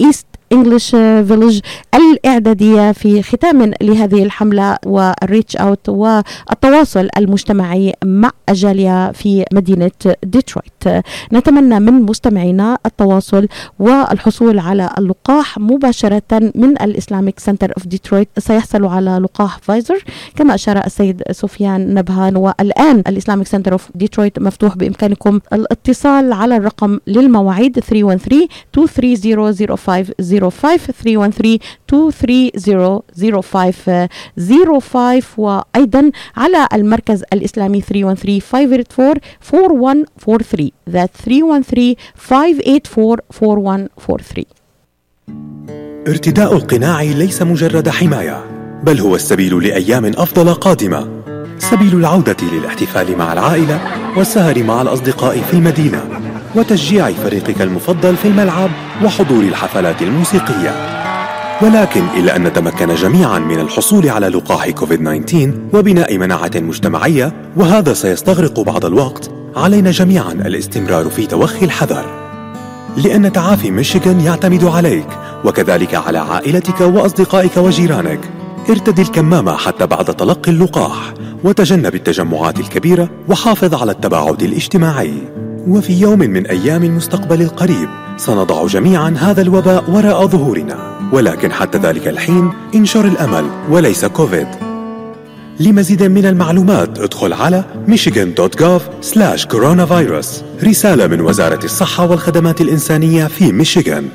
إيست 0.00 0.26
انجلش 0.52 0.90
فيلج 0.90 1.60
الإعدادية 1.94 2.92
في 2.92 3.22
ختام 3.22 3.72
لهذه 3.82 4.22
الحملة 4.22 4.76
والريتش 4.86 5.56
اوت 5.56 5.88
والتواصل 5.88 7.08
المجتمعي 7.16 7.94
مع 8.04 8.30
الجاليه 8.48 9.12
في 9.12 9.44
مدينة 9.52 9.90
ديترويت. 10.22 11.04
نتمنى 11.32 11.80
من 11.80 11.92
مستمعينا 12.02 12.78
التواصل 12.86 13.48
والحصول 13.78 14.58
على 14.58 14.90
اللقاح 14.98 15.58
مباشرة 15.58 16.22
من 16.54 16.82
الإسلاميك 16.82 17.38
سنتر 17.40 17.72
اوف 17.76 17.86
ديترويت 17.86 18.28
سيحصلوا 18.38 18.90
على 18.90 19.10
لقاح 19.22 19.58
فايزر 19.62 20.04
كما 20.36 20.54
أشار 20.54 20.78
السيد 20.86 21.22
سفيان 21.30 21.94
نبهان 21.94 22.36
والآن 22.36 22.98
الإسلاميك 23.08 23.46
سنتر 23.46 23.72
اوف 23.72 23.88
ديترويت 23.94 24.38
مفتوح 24.38 24.76
بإمكانكم 24.76 25.40
الاتصال 25.52 26.32
على 26.32 26.56
الرقم 26.56 26.98
للمواعيد 27.06 27.80
313 27.80 28.48
230 28.76 29.76
05 29.76 30.39
05 30.48 30.92
وأيضا 35.38 36.10
على 36.36 36.68
المركز 36.72 37.24
الإسلامي 37.32 37.80
313 37.80 38.40
584 38.60 39.20
4143 39.54 40.70
that 40.90 41.10
313 41.24 41.96
584 42.16 43.16
4143 43.42 44.44
ارتداء 46.08 46.52
القناع 46.52 47.02
ليس 47.02 47.42
مجرد 47.42 47.88
حماية 47.88 48.44
بل 48.82 49.00
هو 49.00 49.14
السبيل 49.14 49.64
لأيام 49.64 50.04
أفضل 50.04 50.54
قادمة. 50.54 51.08
سبيل 51.58 51.96
العودة 51.96 52.36
للاحتفال 52.52 53.18
مع 53.18 53.32
العائلة 53.32 53.80
والسهر 54.16 54.62
مع 54.62 54.82
الأصدقاء 54.82 55.40
في 55.40 55.54
المدينة. 55.54 56.29
وتشجيع 56.54 57.12
فريقك 57.12 57.62
المفضل 57.62 58.16
في 58.16 58.28
الملعب 58.28 58.70
وحضور 59.04 59.42
الحفلات 59.42 60.02
الموسيقية. 60.02 61.00
ولكن 61.62 62.02
إلى 62.16 62.36
أن 62.36 62.42
نتمكن 62.42 62.94
جميعا 62.94 63.38
من 63.38 63.60
الحصول 63.60 64.08
على 64.08 64.28
لقاح 64.28 64.70
كوفيد-19 64.70 65.34
وبناء 65.74 66.18
مناعة 66.18 66.50
مجتمعية 66.54 67.32
وهذا 67.56 67.92
سيستغرق 67.92 68.60
بعض 68.60 68.84
الوقت 68.84 69.30
علينا 69.56 69.90
جميعا 69.90 70.32
الاستمرار 70.32 71.08
في 71.08 71.26
توخي 71.26 71.64
الحذر. 71.64 72.04
لأن 72.96 73.32
تعافي 73.32 73.70
ميشيغان 73.70 74.20
يعتمد 74.20 74.64
عليك 74.64 75.08
وكذلك 75.44 75.94
على 75.94 76.18
عائلتك 76.18 76.80
وأصدقائك 76.80 77.56
وجيرانك. 77.56 78.20
ارتدي 78.70 79.02
الكمامة 79.02 79.56
حتى 79.56 79.86
بعد 79.86 80.04
تلقي 80.04 80.52
اللقاح 80.52 81.14
وتجنب 81.44 81.94
التجمعات 81.94 82.60
الكبيرة 82.60 83.10
وحافظ 83.28 83.74
على 83.74 83.92
التباعد 83.92 84.42
الاجتماعي. 84.42 85.14
وفي 85.68 86.00
يوم 86.00 86.18
من 86.18 86.46
أيام 86.46 86.84
المستقبل 86.84 87.42
القريب 87.42 87.88
سنضع 88.16 88.66
جميعا 88.66 89.14
هذا 89.18 89.42
الوباء 89.42 89.90
وراء 89.90 90.26
ظهورنا. 90.26 90.98
ولكن 91.12 91.52
حتى 91.52 91.78
ذلك 91.78 92.08
الحين 92.08 92.52
انشر 92.74 93.04
الأمل 93.04 93.44
وليس 93.70 94.04
كوفيد. 94.04 94.46
لمزيد 95.60 96.02
من 96.02 96.26
المعلومات 96.26 96.98
ادخل 96.98 97.32
على 97.32 97.64
michigan.gov/coronavirus 97.88 100.26
رسالة 100.64 101.06
من 101.06 101.20
وزارة 101.20 101.64
الصحة 101.64 102.10
والخدمات 102.10 102.60
الإنسانية 102.60 103.26
في 103.26 103.52
ميشيغان 103.52 104.08